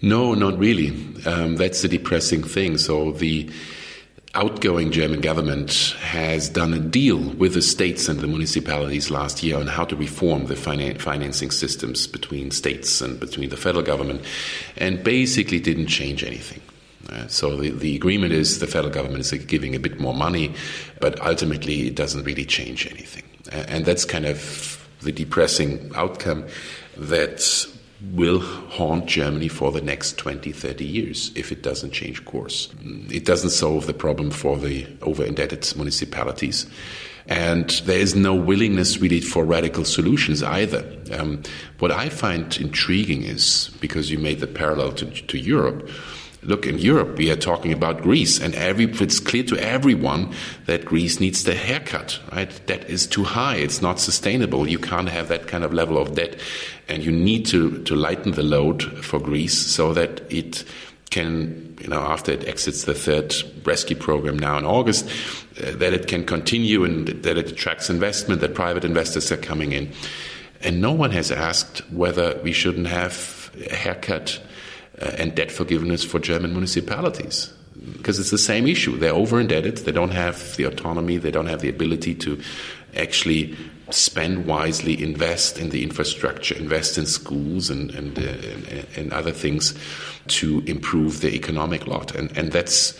[0.00, 0.90] No, not really.
[1.26, 2.78] Um, that's the depressing thing.
[2.78, 3.50] So the
[4.34, 9.56] outgoing German government has done a deal with the states and the municipalities last year
[9.56, 14.22] on how to reform the finan- financing systems between states and between the federal government,
[14.76, 16.60] and basically didn't change anything.
[17.10, 20.54] Uh, so the, the agreement is the federal government is giving a bit more money,
[21.00, 23.24] but ultimately it doesn't really change anything.
[23.50, 26.44] Uh, and that's kind of the depressing outcome
[26.96, 27.66] that
[28.12, 32.68] will haunt Germany for the next 20, 30 years if it doesn't change course.
[33.10, 36.66] It doesn't solve the problem for the over indebted municipalities.
[37.26, 40.84] And there is no willingness really for radical solutions either.
[41.12, 41.42] Um,
[41.78, 45.90] what I find intriguing is because you made the parallel to, to Europe
[46.42, 50.32] Look, in Europe, we are talking about Greece, and every, it's clear to everyone
[50.66, 52.48] that Greece needs the haircut, right?
[52.66, 53.56] Debt is too high.
[53.56, 54.68] It's not sustainable.
[54.68, 56.38] You can't have that kind of level of debt,
[56.88, 60.64] and you need to, to lighten the load for Greece so that it
[61.10, 65.08] can, you know, after it exits the third rescue program now in August,
[65.60, 69.72] uh, that it can continue and that it attracts investment, that private investors are coming
[69.72, 69.90] in.
[70.62, 74.40] And no one has asked whether we shouldn't have a haircut
[75.00, 77.52] and debt forgiveness for German municipalities.
[77.92, 78.96] Because it's the same issue.
[78.96, 82.40] They're over indebted, they don't have the autonomy, they don't have the ability to
[82.96, 83.56] actually
[83.90, 89.74] spend wisely, invest in the infrastructure, invest in schools and, and, uh, and, other things
[90.26, 92.14] to improve the economic lot.
[92.14, 92.98] And, and that's,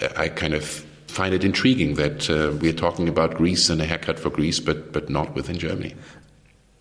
[0.00, 0.64] uh, I kind of
[1.08, 4.92] find it intriguing that uh, we're talking about Greece and a haircut for Greece, but,
[4.92, 5.94] but not within Germany.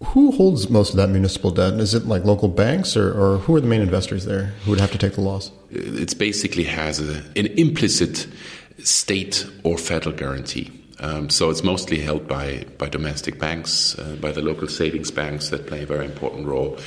[0.03, 1.73] Who holds most of that municipal debt?
[1.73, 4.79] Is it like local banks, or, or who are the main investors there who would
[4.79, 5.51] have to take the loss?
[5.71, 8.27] It basically has a, an implicit
[8.83, 10.71] state or federal guarantee.
[11.01, 15.49] Um, so it's mostly held by, by domestic banks, uh, by the local savings banks
[15.49, 16.77] that play a very important role.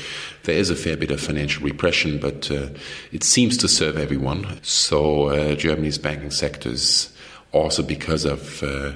[0.45, 2.69] There is a fair bit of financial repression, but uh,
[3.11, 4.59] it seems to serve everyone.
[4.63, 7.15] So uh, Germany's banking sectors,
[7.53, 8.93] also because of uh,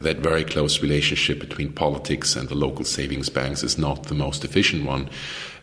[0.00, 4.44] that very close relationship between politics and the local savings banks is not the most
[4.44, 5.10] efficient one,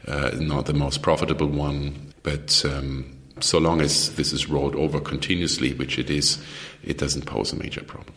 [0.07, 2.13] uh, not the most profitable one.
[2.23, 6.43] But um, so long as this is rolled over continuously, which it is,
[6.83, 8.13] it doesn't pose a major problem.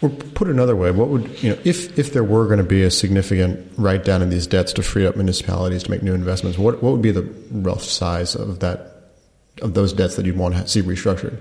[0.00, 2.82] Or put another way, what would you know if if there were going to be
[2.82, 6.58] a significant write down in these debts to free up municipalities to make new investments?
[6.58, 7.22] What what would be the
[7.52, 9.12] rough size of that
[9.60, 11.38] of those debts that you'd want to see restructured?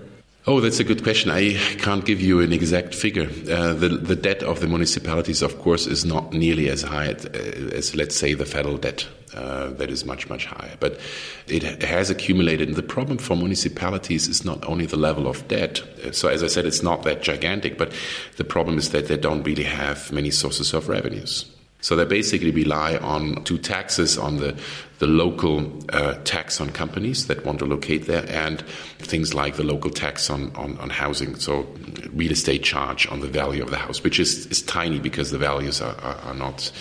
[0.47, 1.29] Oh, that's a good question.
[1.29, 3.29] I can't give you an exact figure.
[3.47, 7.25] Uh, the, the debt of the municipalities, of course, is not nearly as high as,
[7.25, 9.07] as let's say, the federal debt.
[9.35, 10.75] Uh, that is much, much higher.
[10.79, 10.99] But
[11.47, 12.69] it has accumulated.
[12.69, 15.83] And the problem for municipalities is not only the level of debt.
[16.11, 17.93] So, as I said, it's not that gigantic, but
[18.37, 21.45] the problem is that they don't really have many sources of revenues.
[21.81, 24.55] So they basically rely on two taxes on the,
[24.99, 28.61] the local uh, tax on companies that want to locate there and
[28.99, 31.67] things like the local tax on, on, on, housing, so
[32.13, 35.39] real estate charge on the value of the house, which is, is tiny because the
[35.39, 36.71] values are, are, are not,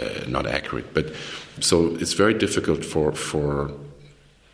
[0.00, 0.94] uh, not accurate.
[0.94, 1.12] But
[1.60, 3.70] so it's very difficult for, for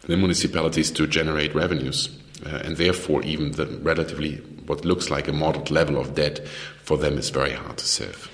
[0.02, 2.08] the municipalities to generate revenues.
[2.44, 6.46] Uh, and therefore, even the relatively what looks like a moderate level of debt
[6.82, 8.30] for them is very hard to serve.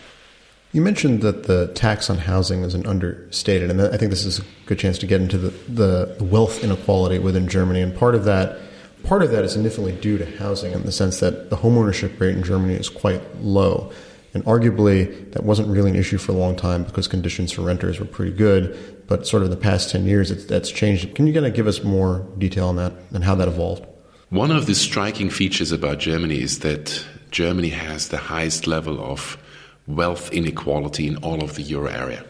[0.72, 4.38] You mentioned that the tax on housing is an understated, and I think this is
[4.38, 7.80] a good chance to get into the, the wealth inequality within Germany.
[7.80, 8.56] And part of that,
[9.02, 12.36] part of that is significantly due to housing, in the sense that the homeownership rate
[12.36, 13.90] in Germany is quite low.
[14.32, 17.98] And arguably, that wasn't really an issue for a long time because conditions for renters
[17.98, 19.04] were pretty good.
[19.08, 21.16] But sort of the past 10 years, that's changed.
[21.16, 23.84] Can you kind of give us more detail on that and how that evolved?
[24.28, 29.36] One of the striking features about Germany is that Germany has the highest level of
[29.86, 32.24] wealth inequality in all of the euro area.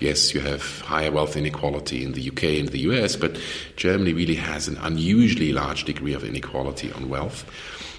[0.00, 3.38] Yes, you have higher wealth inequality in the UK and the US, but
[3.76, 7.44] Germany really has an unusually large degree of inequality on wealth.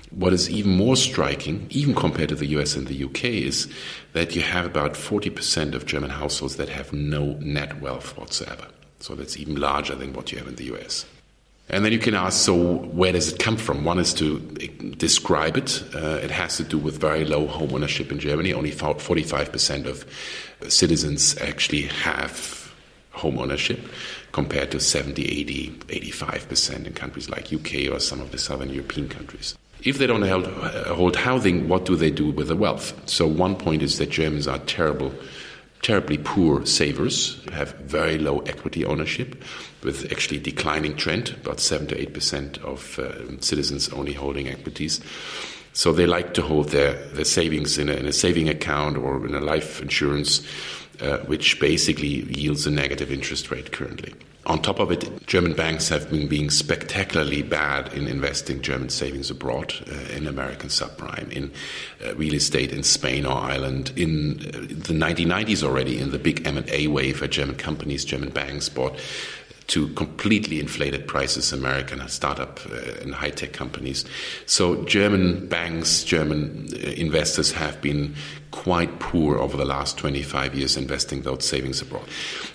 [0.10, 3.72] What is even more striking, even compared to the US and the UK, is
[4.14, 8.68] that you have about 40% of German households that have no net wealth whatsoever.
[9.00, 11.06] So that's even larger than what you have in the US.
[11.72, 13.86] And then you can ask, so where does it come from?
[13.86, 14.40] One is to
[14.98, 15.82] describe it.
[15.96, 18.54] Uh, it has to do with very low home ownership in Germany.
[18.54, 20.06] Only 45% of
[20.70, 22.74] citizens actually have
[23.12, 23.80] home ownership
[24.34, 29.08] compared to 70, 80, 85% in countries like UK or some of the southern European
[29.08, 29.58] countries.
[29.84, 32.94] If they don't hold, uh, hold housing, what do they do with the wealth?
[33.10, 35.14] So one point is that Germans are terrible
[35.82, 39.44] terribly poor savers, have very low equity ownership,
[39.84, 45.02] with actually declining trend, about 7 to 8% of uh, citizens only holding equities.
[45.74, 49.26] So they like to hold their, their savings in a, in a saving account or
[49.26, 50.46] in a life insurance
[51.02, 54.14] uh, which basically yields a negative interest rate currently.
[54.48, 59.30] On top of it, German banks have been being spectacularly bad in investing German savings
[59.30, 61.52] abroad, uh, in American subprime, in
[62.04, 63.94] uh, real estate in Spain or Ireland.
[63.96, 68.68] In uh, the 1990s already, in the big M&A wave where German companies, German banks
[68.68, 68.98] bought
[69.68, 74.06] to completely inflated prices American startup uh, and high tech companies.
[74.46, 78.16] So German banks, German uh, investors have been
[78.52, 82.08] quite poor over the last 25 years investing those savings abroad.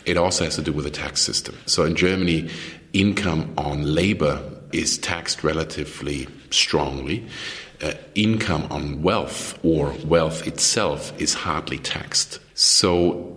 [0.05, 1.57] It also has to do with the tax system.
[1.67, 2.51] So in Germany,
[2.93, 7.27] income on labor is taxed relatively strongly.
[7.83, 12.41] Uh, income on wealth or wealth itself is hardly taxed.
[12.55, 13.37] So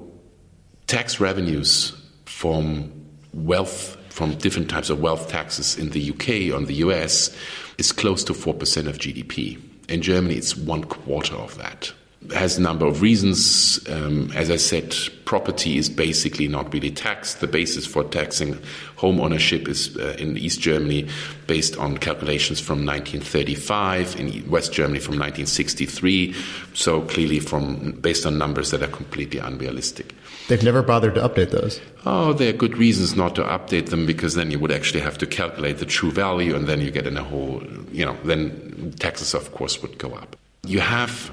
[0.87, 1.93] tax revenues
[2.25, 2.91] from
[3.33, 7.33] wealth from different types of wealth taxes in the UK or in the US
[7.77, 9.61] is close to 4% of GDP.
[9.87, 11.93] In Germany, it's one quarter of that.
[12.33, 13.79] Has a number of reasons.
[13.89, 17.39] Um, as I said, property is basically not really taxed.
[17.39, 18.59] The basis for taxing
[18.97, 21.07] home ownership is uh, in East Germany
[21.47, 26.35] based on calculations from 1935, in West Germany from 1963.
[26.73, 30.13] So clearly, from based on numbers that are completely unrealistic.
[30.49, 31.79] They've never bothered to update those.
[32.05, 35.17] Oh, there are good reasons not to update them because then you would actually have
[35.19, 38.93] to calculate the true value, and then you get in a whole, you know, then
[38.99, 40.35] taxes, of course, would go up.
[40.65, 41.31] You have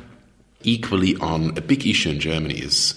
[0.66, 2.94] equally on a big issue in Germany is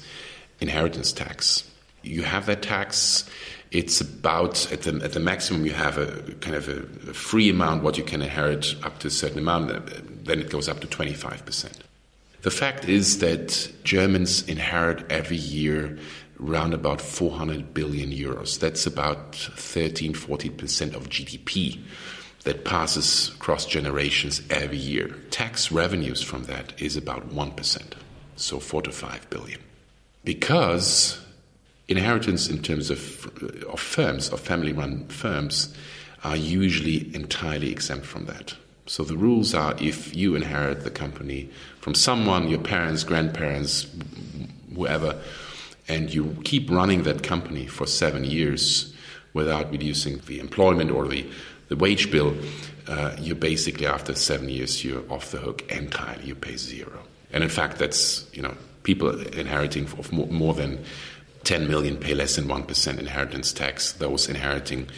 [0.60, 1.64] inheritance tax.
[2.04, 3.30] You have that tax.
[3.72, 6.80] It's about at the at the maximum you have a kind of a,
[7.10, 9.72] a free amount what you can inherit up to a certain amount.
[9.72, 9.80] Uh,
[10.24, 11.78] then it goes up to twenty five percent.
[12.42, 15.98] The fact is that Germans inherit every year
[16.42, 18.60] around about 400 billion euros.
[18.60, 21.80] That's about 13, 14% of GDP
[22.44, 25.10] that passes across generations every year.
[25.30, 27.94] Tax revenues from that is about 1%,
[28.36, 29.60] so 4 to 5 billion.
[30.24, 31.20] Because
[31.88, 33.26] inheritance in terms of,
[33.68, 35.76] of firms, of family run firms,
[36.24, 38.54] are usually entirely exempt from that.
[38.86, 41.50] So the rules are if you inherit the company
[41.80, 43.88] from someone, your parents, grandparents,
[44.74, 45.20] whoever,
[45.88, 48.94] and you keep running that company for seven years
[49.34, 51.30] without reducing the employment or the,
[51.70, 52.36] the wage bill,
[52.88, 56.26] uh, you basically, after seven years, you're off the hook entirely.
[56.26, 57.04] You pay zero.
[57.32, 60.84] And in fact, that's, you know, people inheriting of more, more than
[61.44, 63.94] 10 million pay less than 1% inheritance tax.
[63.94, 64.90] Those inheriting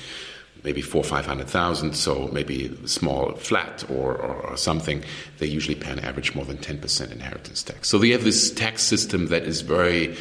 [0.63, 5.03] maybe four, five hundred thousand, so maybe small flat or, or, or, something,
[5.39, 7.89] they usually pay an average more than 10% inheritance tax.
[7.89, 10.15] So they have this tax system that is very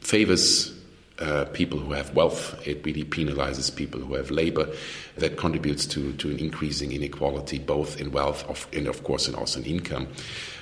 [0.00, 0.74] favors
[1.20, 2.54] uh, people who have wealth.
[2.66, 4.68] It really penalizes people who have labor.
[5.16, 9.36] That contributes to, to an increasing inequality, both in wealth of, and, of course, and
[9.36, 10.08] also in income,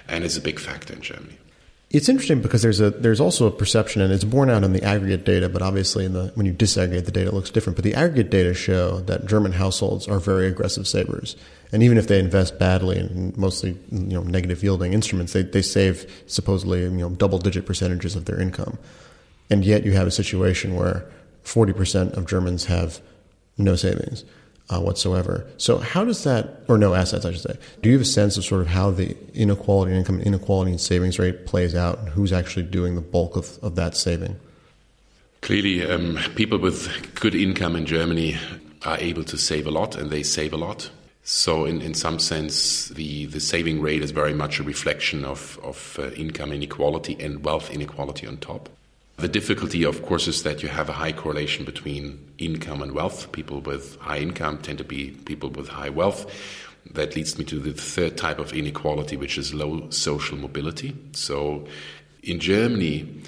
[0.08, 1.38] and is a big factor in Germany.
[1.90, 4.82] It's interesting because there's a there's also a perception, and it's borne out in the
[4.82, 5.48] aggregate data.
[5.48, 7.76] But obviously, in the when you disaggregate the data, it looks different.
[7.76, 11.36] But the aggregate data show that German households are very aggressive savers,
[11.70, 15.62] and even if they invest badly in mostly you know negative yielding instruments, they they
[15.62, 18.78] save supposedly you know double digit percentages of their income,
[19.50, 21.04] and yet you have a situation where
[21.42, 23.00] forty percent of Germans have
[23.56, 24.24] no savings
[24.68, 25.46] uh, whatsoever.
[25.56, 28.36] So how does that, or no assets, I should say, do you have a sense
[28.36, 32.08] of sort of how the inequality in income, inequality in savings rate plays out, and
[32.08, 34.36] who's actually doing the bulk of, of that saving?
[35.42, 38.36] Clearly, um, people with good income in Germany
[38.84, 40.90] are able to save a lot, and they save a lot.
[41.22, 45.58] So, in, in some sense, the, the saving rate is very much a reflection of,
[45.62, 48.68] of uh, income inequality and wealth inequality on top.
[49.16, 53.32] The difficulty, of course, is that you have a high correlation between income and wealth.
[53.32, 56.30] People with high income tend to be people with high wealth.
[56.92, 60.94] That leads me to the third type of inequality, which is low social mobility.
[61.12, 61.66] So,
[62.22, 63.22] in Germany,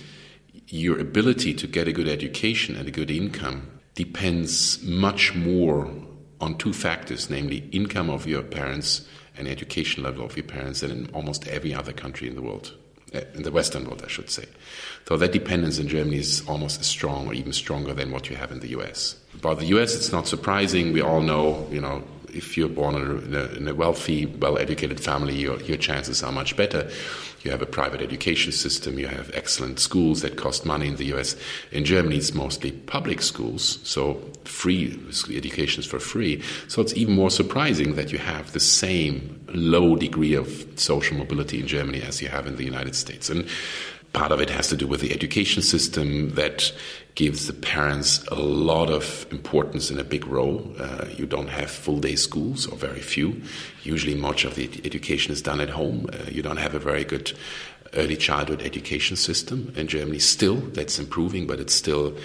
[0.68, 5.90] your ability to get a good education and a good income depends much more
[6.38, 10.90] on two factors, namely income of your parents and education level of your parents, than
[10.90, 12.76] in almost every other country in the world.
[13.14, 14.44] Uh, in the Western world, I should say.
[15.08, 18.36] So that dependence in Germany is almost as strong or even stronger than what you
[18.36, 19.16] have in the US.
[19.34, 20.92] About the US, it's not surprising.
[20.92, 25.34] We all know, you know, if you're born in a, in a wealthy, well-educated family,
[25.34, 26.90] your, your chances are much better.
[27.42, 28.98] You have a private education system.
[28.98, 31.36] You have excellent schools that cost money in the U.S.
[31.70, 34.98] In Germany, it's mostly public schools, so free
[35.30, 36.42] education is for free.
[36.66, 41.60] So it's even more surprising that you have the same low degree of social mobility
[41.60, 43.30] in Germany as you have in the United States.
[43.30, 43.48] And
[44.12, 46.72] part of it has to do with the education system that
[47.18, 50.72] gives the parents a lot of importance and a big role.
[50.78, 53.42] Uh, you don't have full day schools, or very few.
[53.82, 56.08] Usually, much of the education is done at home.
[56.12, 57.32] Uh, you don't have a very good
[57.94, 60.20] early childhood education system in Germany.
[60.20, 62.16] Still, that's improving, but it's still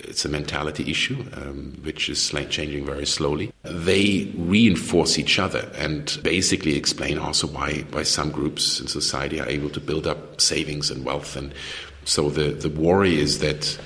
[0.00, 3.52] it's a mentality issue, um, which is like changing very slowly.
[3.62, 9.48] They reinforce each other and basically explain also why why some groups in society are
[9.48, 11.36] able to build up savings and wealth.
[11.36, 11.54] And
[12.04, 13.78] so the the worry is that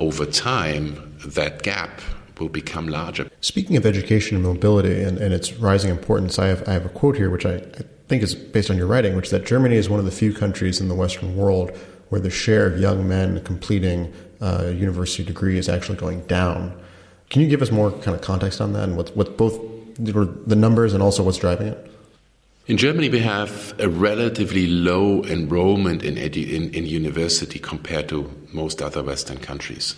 [0.00, 2.00] over time that gap
[2.38, 3.30] will become larger.
[3.42, 6.88] Speaking of education and mobility and, and its rising importance, I have I have a
[6.88, 9.76] quote here which I, I think is based on your writing, which is that Germany
[9.76, 11.70] is one of the few countries in the Western world
[12.08, 16.76] where the share of young men completing a university degree is actually going down.
[17.28, 19.60] Can you give us more kind of context on that and what, what both
[19.96, 21.90] the numbers and also what's driving it?
[22.66, 28.30] In Germany, we have a relatively low enrollment in, edu- in, in university compared to
[28.52, 29.94] most other Western countries.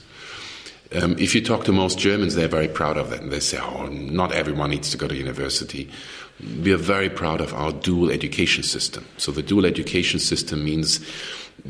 [0.94, 3.22] Um, if you talk to most Germans, they're very proud of that.
[3.22, 5.88] And they say, oh, not everyone needs to go to university.
[6.62, 9.06] We are very proud of our dual education system.
[9.16, 11.00] So, the dual education system means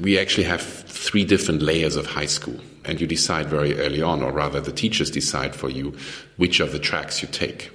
[0.00, 2.58] we actually have three different layers of high school.
[2.84, 5.94] And you decide very early on, or rather, the teachers decide for you
[6.36, 7.70] which of the tracks you take.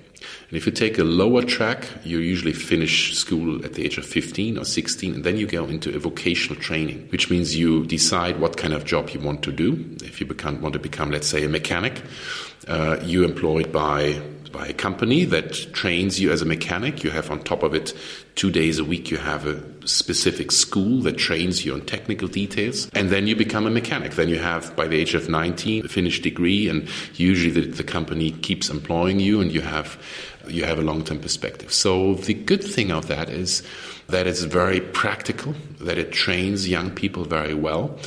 [0.49, 4.05] And if you take a lower track, you usually finish school at the age of
[4.05, 8.39] 15 or 16, and then you go into a vocational training, which means you decide
[8.39, 9.85] what kind of job you want to do.
[10.03, 12.01] If you become, want to become, let's say, a mechanic,
[12.67, 14.21] uh, you're employed by
[14.57, 17.03] by a company that trains you as a mechanic.
[17.03, 17.93] You have on top of it
[18.33, 22.89] two days a week, you have a specific school that trains you on technical details.
[22.93, 24.13] And then you become a mechanic.
[24.13, 27.83] Then you have, by the age of 19, a finished degree, and usually the, the
[27.83, 30.01] company keeps employing you and you have,
[30.47, 31.71] you have a long term perspective.
[31.71, 33.61] So the good thing of that is
[34.07, 37.99] that it's very practical, that it trains young people very well.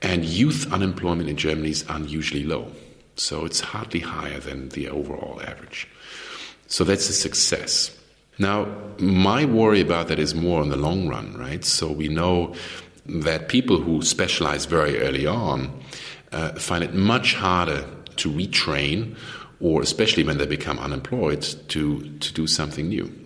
[0.00, 2.72] And youth unemployment in Germany is unusually low.
[3.20, 5.86] So it's hardly higher than the overall average.
[6.66, 7.96] So that's a success.
[8.38, 8.66] Now,
[8.98, 11.62] my worry about that is more in the long run, right?
[11.62, 12.54] So we know
[13.04, 15.70] that people who specialize very early on
[16.32, 17.84] uh, find it much harder
[18.16, 19.16] to retrain,
[19.60, 23.19] or especially when they become unemployed, to, to do something new.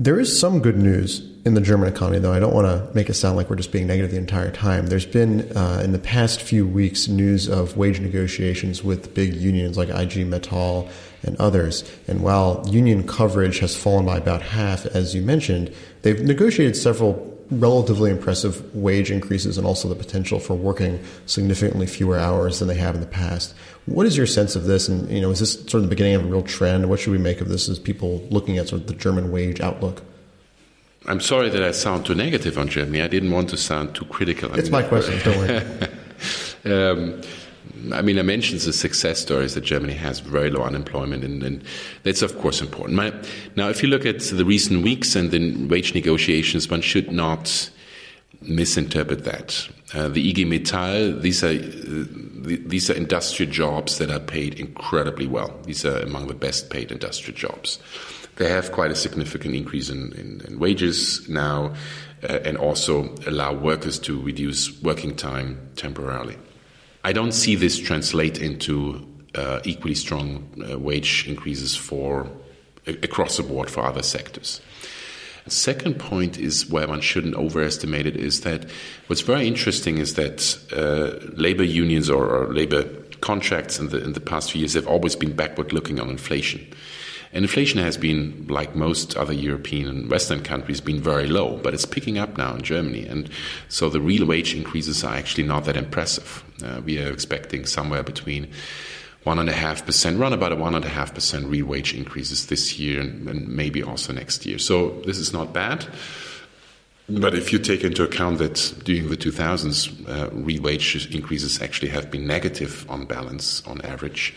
[0.00, 2.32] There is some good news in the German economy, though.
[2.32, 4.86] I don't want to make it sound like we're just being negative the entire time.
[4.86, 9.76] There's been, uh, in the past few weeks, news of wage negotiations with big unions
[9.76, 10.88] like IG Metall
[11.22, 11.84] and others.
[12.08, 15.70] And while union coverage has fallen by about half, as you mentioned,
[16.00, 22.18] they've negotiated several relatively impressive wage increases and also the potential for working significantly fewer
[22.18, 23.54] hours than they have in the past.
[23.86, 24.88] What is your sense of this?
[24.88, 26.88] And you know, is this sort of the beginning of a real trend?
[26.88, 29.60] What should we make of this as people looking at sort of the German wage
[29.60, 30.02] outlook?
[31.06, 33.02] I'm sorry that I sound too negative on Germany.
[33.02, 34.54] I didn't want to sound too critical.
[34.54, 35.18] It's my question.
[35.24, 35.62] Don't worry.
[36.66, 37.22] um,
[37.92, 41.64] I mean, I mentioned the success stories that Germany has very low unemployment, and, and
[42.02, 42.96] that's of course important.
[42.96, 43.12] My,
[43.56, 47.70] now, if you look at the recent weeks and the wage negotiations, one should not
[48.42, 49.68] misinterpret that.
[49.94, 52.04] Uh, the IG Metall, these are uh,
[52.42, 55.58] these are industrial jobs that are paid incredibly well.
[55.64, 57.78] These are among the best paid industrial jobs.
[58.36, 61.74] They have quite a significant increase in, in, in wages now,
[62.22, 66.38] uh, and also allow workers to reduce working time temporarily.
[67.04, 72.28] I don't see this translate into uh, equally strong uh, wage increases for
[72.86, 74.60] across the board for other sectors.
[75.46, 78.66] Second point is where one shouldn't overestimate it is that
[79.06, 82.84] what's very interesting is that uh, labor unions or, or labor
[83.20, 86.66] contracts in the in the past few years have always been backward looking on inflation.
[87.32, 91.74] And inflation has been, like most other European and Western countries, been very low, but
[91.74, 93.06] it's picking up now in Germany.
[93.06, 93.30] And
[93.68, 96.44] so the real wage increases are actually not that impressive.
[96.64, 98.48] Uh, we are expecting somewhere between
[99.22, 101.94] one and a half percent, run about a one and a half percent real wage
[101.94, 104.58] increases this year and, and, maybe also next year.
[104.58, 105.86] So this is not bad.
[107.08, 111.88] But if you take into account that during the 2000s, uh, real wage increases actually
[111.88, 114.32] have been negative on balance, on average,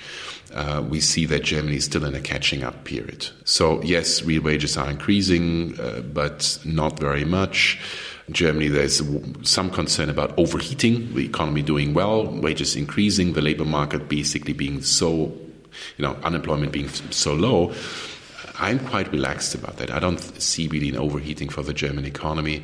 [0.54, 3.28] uh, we see that Germany is still in a catching up period.
[3.46, 7.80] So, yes, real wages are increasing, uh, but not very much.
[8.32, 9.02] Germany, there's
[9.42, 14.82] some concern about overheating, the economy doing well, wages increasing, the labor market basically being
[14.82, 15.34] so,
[15.98, 17.74] you know, unemployment being so low.
[18.60, 19.92] I'm quite relaxed about that.
[19.92, 22.64] I don't see really an overheating for the German economy.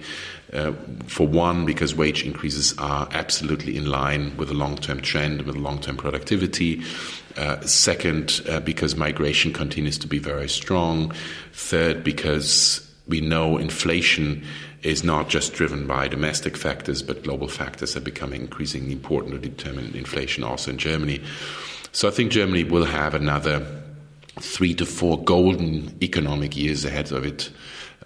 [0.53, 0.73] Uh,
[1.07, 5.55] for one, because wage increases are absolutely in line with the long term trend, with
[5.55, 6.81] long term productivity.
[7.37, 11.13] Uh, second, uh, because migration continues to be very strong.
[11.53, 14.43] Third, because we know inflation
[14.81, 19.49] is not just driven by domestic factors, but global factors are becoming increasingly important to
[19.49, 21.21] determine inflation also in Germany.
[21.91, 23.78] So I think Germany will have another
[24.39, 27.51] three to four golden economic years ahead of it.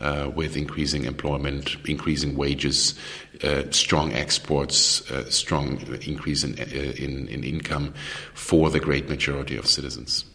[0.04, 2.96] uh, with increasing employment, increasing wages,
[3.44, 7.94] uh, strong exports, uh, strong increase in, uh, in, in income
[8.34, 10.26] for the great majority of citizens.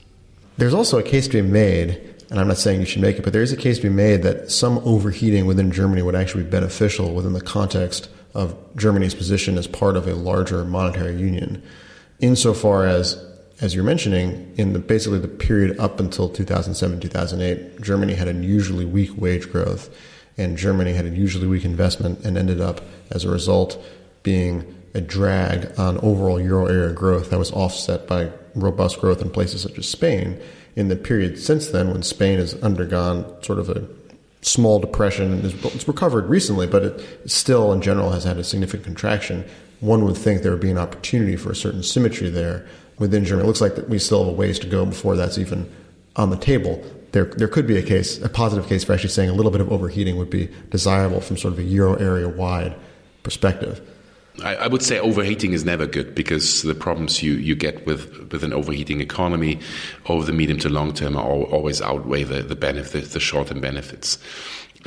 [0.56, 3.24] There's also a case to be made, and I'm not saying you should make it,
[3.24, 6.44] but there is a case to be made that some overheating within Germany would actually
[6.44, 11.62] be beneficial within the context of Germany's position as part of a larger monetary union,
[12.20, 13.22] insofar as
[13.60, 18.84] as you're mentioning, in the, basically the period up until 2007, 2008, Germany had unusually
[18.84, 19.94] weak wage growth,
[20.36, 22.80] and Germany had unusually weak investment, and ended up,
[23.10, 23.82] as a result,
[24.22, 29.30] being a drag on overall euro area growth that was offset by robust growth in
[29.30, 30.40] places such as Spain.
[30.76, 33.86] In the period since then, when Spain has undergone sort of a
[34.42, 38.84] small depression and it's recovered recently, but it still, in general, has had a significant
[38.84, 39.44] contraction,
[39.80, 42.66] one would think there would be an opportunity for a certain symmetry there
[42.98, 43.44] within Germany.
[43.44, 45.70] It looks like we still have a ways to go before that's even
[46.16, 46.82] on the table.
[47.12, 49.60] There, there could be a case, a positive case for actually saying a little bit
[49.60, 52.76] of overheating would be desirable from sort of a euro area wide
[53.22, 53.80] perspective.
[54.42, 58.30] I, I, would say overheating is never good because the problems you, you get with,
[58.30, 59.58] with an overheating economy
[60.06, 63.60] over the medium to long term are always outweigh the, the benefits, the short term
[63.60, 64.18] benefits.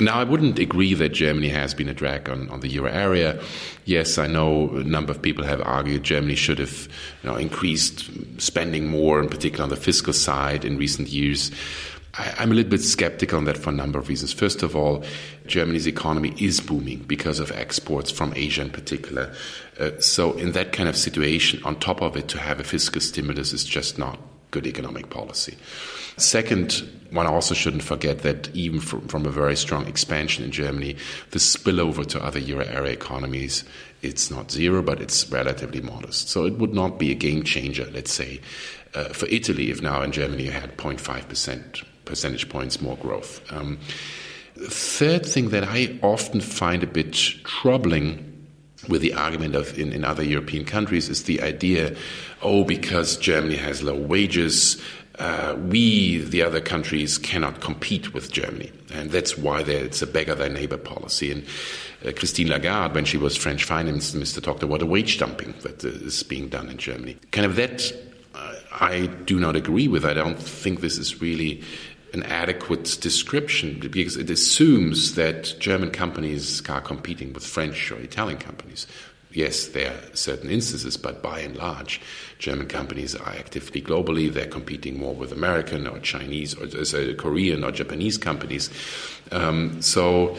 [0.00, 3.42] Now, I wouldn't agree that Germany has been a drag on, on the euro area.
[3.84, 6.88] Yes, I know a number of people have argued Germany should have
[7.22, 8.08] you know, increased
[8.40, 11.50] spending more, in particular on the fiscal side, in recent years.
[12.14, 14.32] I, am a little bit skeptical on that for a number of reasons.
[14.32, 15.04] First of all,
[15.46, 19.34] Germany's economy is booming because of exports from Asia in particular.
[19.78, 23.00] Uh, so, in that kind of situation, on top of it, to have a fiscal
[23.00, 24.18] stimulus is just not
[24.52, 25.56] good economic policy.
[26.16, 30.94] Second, one also shouldn't forget that even from, from, a very strong expansion in Germany,
[31.32, 33.64] the spillover to other euro area economies,
[34.02, 36.28] it's not zero, but it's relatively modest.
[36.28, 38.40] So it would not be a game changer, let's say,
[38.94, 43.40] uh, for Italy if now in Germany you had 0.5% percentage points more growth.
[43.50, 43.78] Um,
[44.56, 48.31] third thing that I often find a bit troubling
[48.88, 51.94] with the argument of in, in other European countries is the idea,
[52.42, 54.80] oh, because Germany has low wages,
[55.18, 58.72] uh, we, the other countries, cannot compete with Germany.
[58.92, 61.30] And that's why it's a beggar thy neighbor policy.
[61.30, 61.44] And
[62.04, 65.84] uh, Christine Lagarde, when she was French finance minister, talked about a wage dumping that
[65.84, 67.16] is being done in Germany.
[67.30, 67.92] Kind of that
[68.34, 70.04] uh, I do not agree with.
[70.04, 71.62] I don't think this is really
[72.12, 78.38] an adequate description because it assumes that German companies are competing with French or Italian
[78.38, 78.86] companies.
[79.32, 82.02] Yes, there are certain instances, but by and large,
[82.38, 84.30] German companies are actively globally.
[84.30, 88.68] They're competing more with American or Chinese or uh, Korean or Japanese companies.
[89.30, 90.36] Um, so,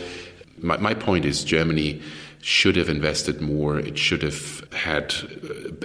[0.59, 2.01] my, my point is Germany
[2.41, 3.79] should have invested more.
[3.79, 5.15] It should have had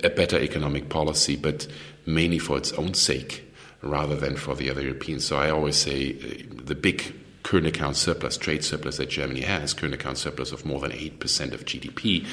[0.04, 1.66] a better economic policy, but
[2.04, 3.47] mainly for its own sake
[3.82, 5.24] rather than for the other Europeans.
[5.24, 9.72] So I always say uh, the big current account surplus, trade surplus that Germany has,
[9.72, 12.26] current account surplus of more than 8% of GDP,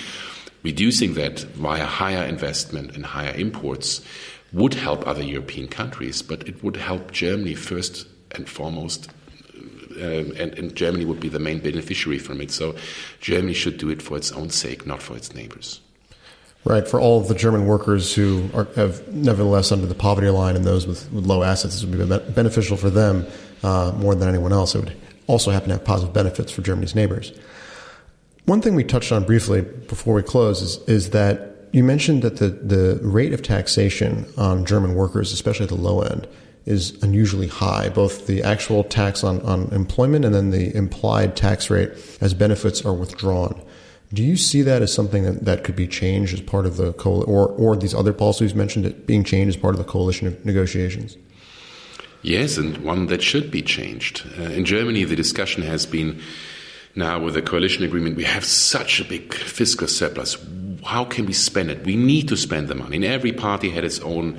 [0.63, 4.03] reducing that via higher investment and higher imports
[4.51, 9.09] would help other European countries, but it would help Germany first and foremost.
[9.95, 12.51] Um, and, and Germany would be the main beneficiary from it.
[12.51, 12.75] So
[13.21, 15.79] Germany should do it for its own sake, not for its neighbors.
[16.65, 16.87] Right.
[16.87, 20.65] For all of the German workers who are have nevertheless under the poverty line and
[20.65, 23.27] those with, with low assets, this would be beneficial for them
[23.61, 24.73] uh, more than anyone else.
[24.73, 24.97] It would
[25.27, 27.37] also happen to have positive benefits for Germany's neighbors.
[28.45, 32.37] One thing we touched on briefly before we close is, is that you mentioned that
[32.37, 36.27] the, the rate of taxation on German workers, especially at the low end,
[36.65, 41.69] is unusually high, both the actual tax on, on employment and then the implied tax
[41.69, 41.91] rate
[42.21, 43.61] as benefits are withdrawn.
[44.13, 46.93] Do you see that as something that, that could be changed as part of the
[46.93, 50.39] co- or or these other policies mentioned it being changed as part of the coalition
[50.43, 51.17] negotiations?
[52.21, 54.25] Yes, and one that should be changed.
[54.39, 56.19] Uh, in Germany, the discussion has been
[56.95, 60.37] now with the coalition agreement, we have such a big fiscal surplus.
[60.83, 61.85] How can we spend it?
[61.85, 62.95] We need to spend the money.
[62.95, 64.37] And every party had its own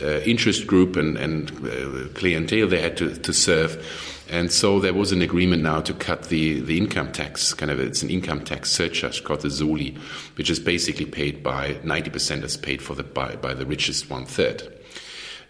[0.00, 4.13] uh, interest group and, and uh, clientele they had to, to serve.
[4.34, 7.78] And so there was an agreement now to cut the, the income tax, kind of
[7.78, 9.96] it's an income tax surcharge called the Soli,
[10.34, 14.26] which is basically paid by 90% is paid for the, by, by the richest one
[14.26, 14.60] third.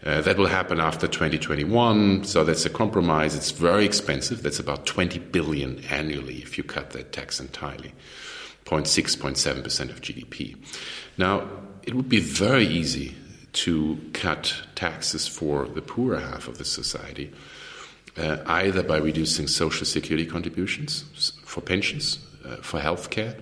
[0.05, 3.33] Uh, that will happen after 2021, so that's a compromise.
[3.33, 4.43] It's very expensive.
[4.43, 7.91] That's about 20 billion annually if you cut that tax entirely,
[8.65, 10.57] 0.6, 0.7% of GDP.
[11.17, 11.49] Now,
[11.81, 13.15] it would be very easy
[13.53, 17.33] to cut taxes for the poorer half of the society
[18.17, 21.03] uh, either by reducing social security contributions
[21.43, 23.39] for pensions, uh, for healthcare,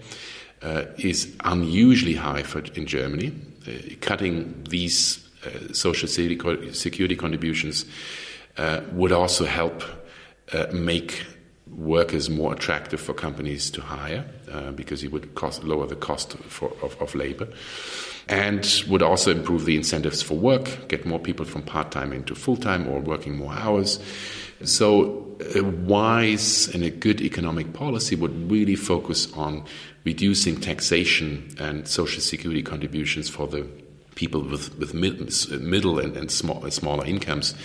[0.61, 3.33] uh, is unusually high for, in Germany.
[3.67, 7.85] Uh, cutting these uh, social security contributions
[8.57, 9.83] uh, would also help
[10.71, 11.25] make
[11.67, 16.37] workers more attractive for companies to hire uh, because it would cost, lower the cost
[16.37, 17.47] for, of, of labor
[18.29, 22.35] and would also improve the incentives for work, get more people from part time into
[22.35, 23.99] full time or working more hours.
[24.65, 25.19] So,
[25.55, 29.65] a wise and a good economic policy would really focus on
[30.05, 33.67] reducing taxation and social security contributions for the
[34.15, 37.55] people with, with middle and, and small, smaller incomes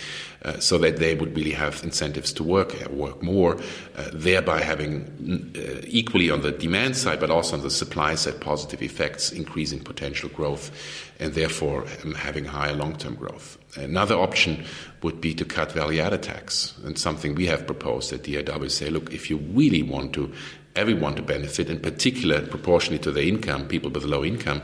[0.43, 3.55] uh, so that they would really have incentives to work, uh, work more,
[3.95, 8.41] uh, thereby having uh, equally on the demand side, but also on the supply side,
[8.41, 10.71] positive effects, increasing potential growth,
[11.19, 13.58] and therefore um, having higher long term growth.
[13.75, 14.65] Another option
[15.03, 18.89] would be to cut value added tax, and something we have proposed at DIW say,
[18.89, 20.31] look, if you really want to
[20.75, 24.61] everyone to benefit, in particular proportionally to their income, people with low income,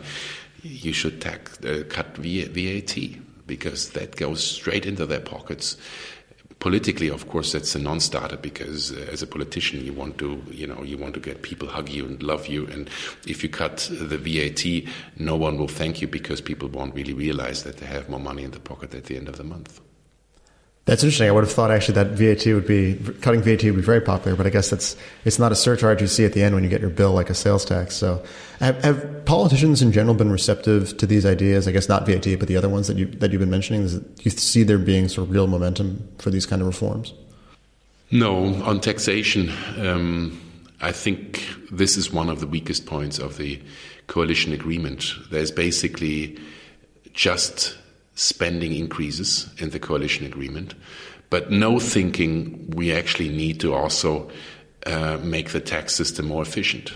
[0.63, 2.97] you should tax, uh, cut VAT
[3.45, 5.77] because that goes straight into their pockets.
[6.59, 10.65] Politically, of course, that's a non-starter because uh, as a politician, you want to, you
[10.65, 12.65] know, you want to get people hug you and love you.
[12.67, 12.89] And
[13.27, 17.63] if you cut the VAT, no one will thank you because people won't really realize
[17.63, 19.79] that they have more money in the pocket at the end of the month.
[20.85, 21.27] That's interesting.
[21.27, 24.37] I would have thought actually that VAT would be cutting VAT would be very popular,
[24.37, 26.69] but I guess that's it's not a surcharge you see at the end when you
[26.69, 27.95] get your bill like a sales tax.
[27.95, 28.23] So,
[28.59, 31.67] have, have politicians in general been receptive to these ideas?
[31.67, 33.81] I guess not VAT, but the other ones that you that you've been mentioning.
[33.81, 37.13] Is you see there being sort of real momentum for these kind of reforms?
[38.11, 40.39] No, on taxation, um,
[40.81, 43.59] I think this is one of the weakest points of the
[44.05, 45.13] coalition agreement.
[45.31, 46.37] There's basically
[47.13, 47.75] just
[48.15, 50.73] spending increases in the coalition agreement,
[51.29, 54.29] but no thinking we actually need to also
[54.85, 56.93] uh, make the tax system more efficient.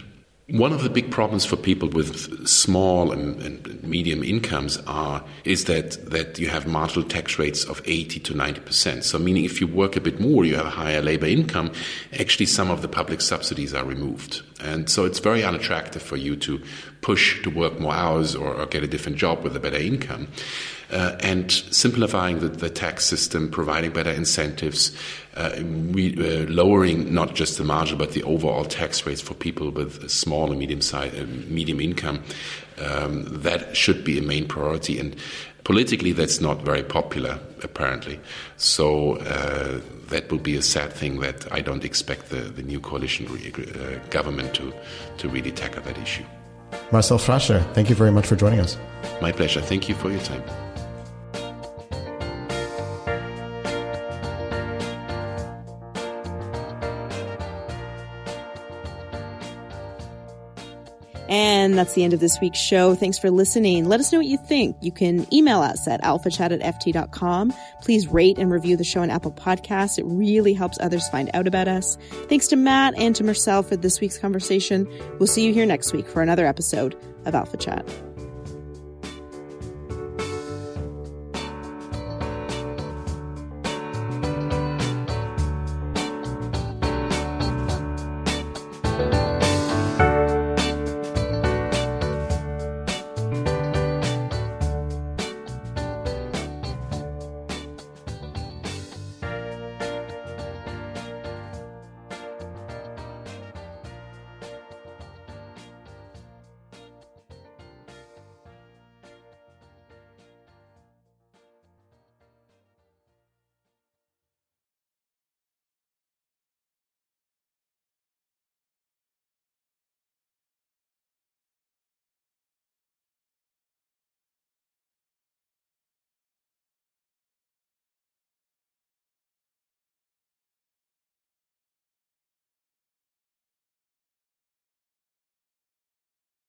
[0.51, 5.65] One of the big problems for people with small and, and, medium incomes are is
[5.65, 9.03] that that you have marginal tax rates of 80 to 90 percent.
[9.03, 11.71] So, meaning if you work a bit more, you have a higher labor income.
[12.19, 16.35] Actually, some of the public subsidies are removed, and so it's very unattractive for you
[16.37, 16.59] to
[17.01, 20.27] push to work more hours or, or get a different job with a better income
[20.91, 24.95] uh, and simplifying the, the, tax system, providing better incentives,
[25.35, 25.51] uh,
[25.91, 30.09] we, uh, lowering not just the margin but the overall tax rates for people with
[30.09, 32.23] small and medium size, uh, medium income.
[32.79, 35.15] Um, that should be a main priority, and
[35.63, 38.19] politically, that's not very popular apparently.
[38.57, 42.79] So uh, that would be a sad thing that I don't expect the, the new
[42.79, 44.73] coalition re- uh, government to
[45.17, 46.23] to really tackle that issue.
[46.91, 48.77] Marcel Fratzscher, thank you very much for joining us.
[49.21, 49.61] My pleasure.
[49.61, 50.43] Thank you for your time.
[61.29, 62.95] And that's the end of this week's show.
[62.95, 63.87] Thanks for listening.
[63.87, 64.75] Let us know what you think.
[64.81, 67.53] You can email us at alphachat at ft.com.
[67.81, 69.99] Please rate and review the show on Apple Podcasts.
[69.99, 71.97] It really helps others find out about us.
[72.27, 74.87] Thanks to Matt and to Marcel for this week's conversation.
[75.19, 78.08] We'll see you here next week for another episode of Alpha Chat.